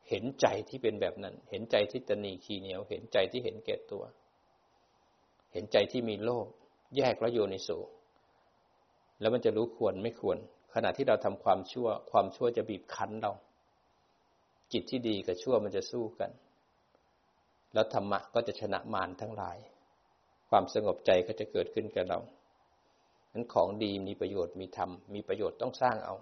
[0.10, 4.04] เห็นใจที่เป็นแบบนั้น เห็นใจที่ตนีขีเหนียว เห็นใจที่เห็นแก่ตัว
[5.54, 6.48] เห็นใจที่มีโลภ
[6.96, 7.70] แยกแล้วโยนิโส
[9.20, 10.38] แล้วมันจะรู้ควรไม่ควร
[10.74, 13.32] ขณะที่เราทำความชั่ว ความชั่วจะบีบคั้นเรา
[14.74, 16.32] จิตที่ดีกับชั่วมันจะสู้กัน
[17.74, 19.58] แล้วธรรมะก็จะชนะมารทั้งหลาย
[20.50, 22.20] ความสงบใจก็จะเกิดขึ้นกับเรา
[23.34, 26.16] นั้นของดีมีประโยชน์มีธรรมมีประโยชน์ต้องสร้างเอา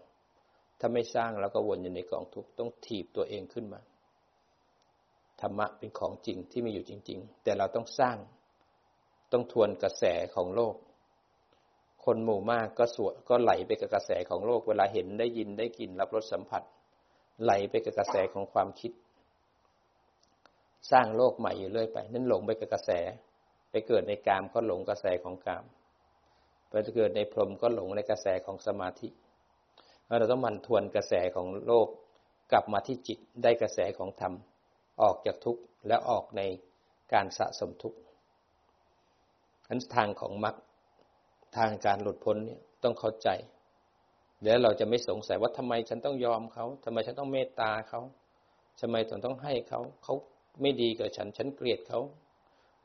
[0.80, 3.82] ถ้าไม่สร้างแล้วก็วนอยู่ในกองทุกข์ต้องถีบตัวเองขึ้นมา
[5.42, 8.18] ธรรมะเป็นของจริงที่มีอยู่จริง ๆ แต่เราต้องสร้าง
[9.32, 10.04] ต้องทวนกระแส
[10.36, 10.76] ของโลก
[12.06, 16.64] คนหมู่มากก็สวก็ไหลไปกับกระแสของโลก เวลาเห็นได้ยินได้กลิ่นรับรสสัมผัส
[17.44, 18.92] ไหลไปกับกระแสของความคิด
[20.92, 22.92] สร้างโลกใหม่อยู่เรื่อยไป นั่นหลงไปกับกระแส
[23.72, 25.66] ไปเกิดในกามก็หลงกระแสของกาม
[26.70, 29.08] ไปเกิดในพรหมก็หลงในกระแสของสมาธิ
[30.20, 31.88] เราต้องมันทวนกระแสของโลก
[32.52, 34.34] กลับมาที่จิตได้กระแสของธรรม
[35.02, 36.42] ออกจากทุกข์และออกใน
[37.14, 37.98] การสะสมทุกข์
[39.70, 40.56] อันทางของมรรค
[41.58, 43.30] ทางการหลุดพ้นเนี่ยต้องเข้าใจ
[44.44, 48.02] แล้วเราจะไม่สงสัยว่าทำไมฉันต้องยอมเขาทำไมฉันต้องเมตตาเขา
[48.80, 50.14] ทำไมฉันต้องให้เขาเขา
[50.62, 52.00] ไม่ดีกับฉัน ฉันเกลียดเขา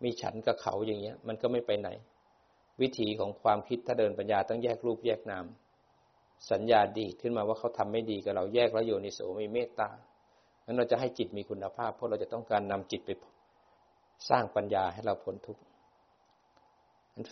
[0.02, 1.88] มีฉันกับเขาอย่างเงี้ย มันก็ไม่ไปไหน
[2.80, 5.46] วิธีของความคิดถ้าเดินปัญญาต้องแยกรูปแยกนาม
[6.50, 9.88] สัญญาดีขึ้นมาว่าเขาทำไม่ดีกับเราแยกแล้วโยนิโสมีเมตตา
[10.64, 13.10] งั้นเราจะให้จิตมีคุณภาพ เพราะเราจะต้องการนำจิตไป
[14.28, 15.62] สร้างปัญญาให้เราพ้นทุกข์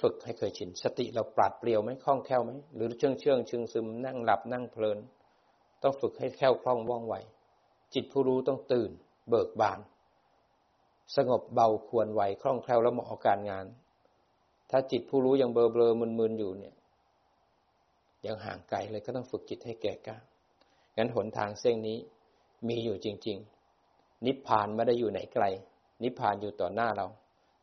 [0.02, 4.98] ฝึกให้เคยชิน สติเราปราดเปรียวไหมคล่องแคล่วไหมหรือเชื่องเชื่องชึงซึมนั่งหลับนั่งเพลิน
[5.82, 7.14] ต้องฝึกให้แคล่วคล่องว่องไว
[7.94, 8.90] จิตผู้รู้ต้องตื่น
[9.30, 9.80] เบิกบาน
[11.16, 13.66] สงบเบาควรไวคล่องแคล่วแล้วเหมาะการงาน
[14.70, 16.74] ถ้าจิตผู้รู้ยังเบลอเบลอมึนๆอยู่เนี่ย
[18.26, 20.16] ยังห่างไกลเลยก็ต้องฝึกจิตให้แก่กล้า
[20.96, 21.98] งั้นหนทางเส้นนี้
[22.68, 23.38] มีอยู่จริง
[23.82, 25.44] ๆ นิพพานไม่ได้อยู่ไหนไกล
[26.02, 27.06] นิพพานอยู่ต่อหน้าเรา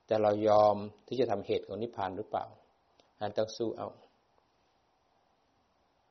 [0.08, 0.76] แต่เรายอม
[1.08, 2.46] ที่จะทำเหตุของนิพพานหรือเปล่า
[3.20, 3.88] อันต้องสู้เอา